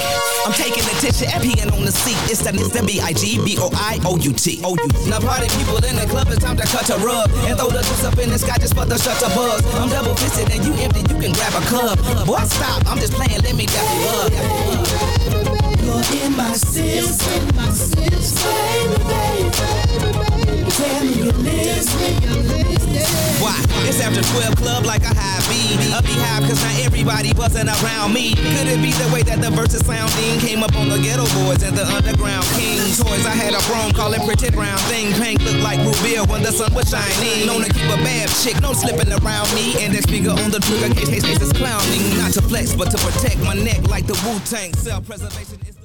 I'm 0.47 0.53
taking 0.53 0.85
attention 0.95 1.27
and 1.35 1.43
peeing 1.43 1.73
on 1.75 1.85
the 1.85 1.91
seat. 1.91 2.19
It's 2.31 2.43
that 2.47 2.55
it's 2.55 2.71
the 2.71 2.83
B-I-G-B-O-I-O-U-T. 2.87 4.61
O-U-T. 4.63 5.11
Now 5.11 5.19
party 5.19 5.49
people 5.59 5.83
in 5.83 5.97
the 5.97 6.07
club, 6.07 6.29
it's 6.31 6.39
time 6.39 6.57
to 6.57 6.67
cut 6.67 6.89
a 6.91 6.99
rug. 7.03 7.31
And 7.51 7.59
throw 7.59 7.71
the 7.71 7.83
juice 7.83 8.05
up 8.05 8.19
in 8.19 8.31
the 8.31 8.39
sky 8.39 8.59
just 8.59 8.75
for 8.79 8.87
the 8.87 8.95
shutterbugs. 8.95 9.67
I'm 9.75 9.89
double 9.89 10.15
fisted 10.15 10.51
and 10.55 10.63
you 10.65 10.73
empty, 10.79 11.01
you 11.01 11.19
can 11.19 11.33
grab 11.35 11.55
a 11.59 11.63
cup. 11.67 11.99
Boy, 12.27 12.47
stop, 12.47 12.87
I'm 12.87 12.99
just 12.99 13.15
playing, 13.15 13.43
let 13.43 13.57
me 13.57 13.67
dap 13.67 13.89
you 13.99 14.07
up. 14.23 14.31
You're 15.83 16.05
in 16.23 16.37
my 16.37 16.53
system, 16.55 17.43
my 17.57 17.71
system, 17.75 18.87
baby, 19.11 19.51
baby, 19.51 20.13
baby. 20.15 20.38
Why? 23.43 23.59
It's 23.91 23.99
after 23.99 24.23
12 24.23 24.57
club 24.57 24.87
like 24.87 25.03
a 25.03 25.11
high 25.11 25.43
B. 25.51 25.75
A 25.91 26.03
beehive 26.03 26.47
cause 26.47 26.63
not 26.63 26.79
everybody 26.87 27.33
wasn't 27.35 27.67
around 27.83 28.13
me. 28.13 28.35
Could 28.35 28.71
it 28.71 28.79
be 28.79 28.93
the 28.95 29.11
way 29.13 29.23
that 29.27 29.43
the 29.43 29.51
verses 29.51 29.83
sounding 29.83 30.39
came 30.39 30.63
up 30.63 30.77
on 30.79 30.89
the 30.89 30.99
Geto 31.03 31.27
Boys 31.43 31.63
and 31.67 31.75
the 31.75 31.83
underground 31.83 32.47
king 32.55 32.79
toys? 32.95 33.27
I 33.27 33.35
had 33.35 33.55
a 33.55 33.63
chrome 33.67 33.91
call 33.91 34.15
it 34.15 34.23
pretty 34.23 34.55
brown 34.55 34.79
thing. 34.87 35.11
Pink 35.19 35.43
looked 35.43 35.67
like 35.67 35.83
Rubia 35.83 36.23
when 36.31 36.43
the 36.47 36.53
sun 36.55 36.73
was 36.75 36.87
shining. 36.91 37.47
Known 37.47 37.67
to 37.67 37.71
keep 37.75 37.91
a 37.91 37.99
bad 38.07 38.31
chick, 38.39 38.61
no 38.63 38.73
slipping 38.73 39.11
around 39.11 39.51
me. 39.59 39.75
Index 39.83 40.07
finger 40.07 40.31
on 40.31 40.55
the 40.55 40.63
trigger, 40.63 40.95
case 40.95 41.11
case 41.11 41.27
case 41.27 41.43
is 41.43 41.53
clowning. 41.59 42.03
Not 42.23 42.39
to 42.39 42.43
flex, 42.43 42.77
but 42.79 42.95
to 42.95 42.99
protect 43.03 43.43
my 43.43 43.55
neck 43.55 43.83
like 43.91 44.07
the 44.07 44.15
Wu 44.23 44.39
Tang. 44.47 44.71
Self 44.75 45.07
preservation 45.07 45.59
is 45.67 45.78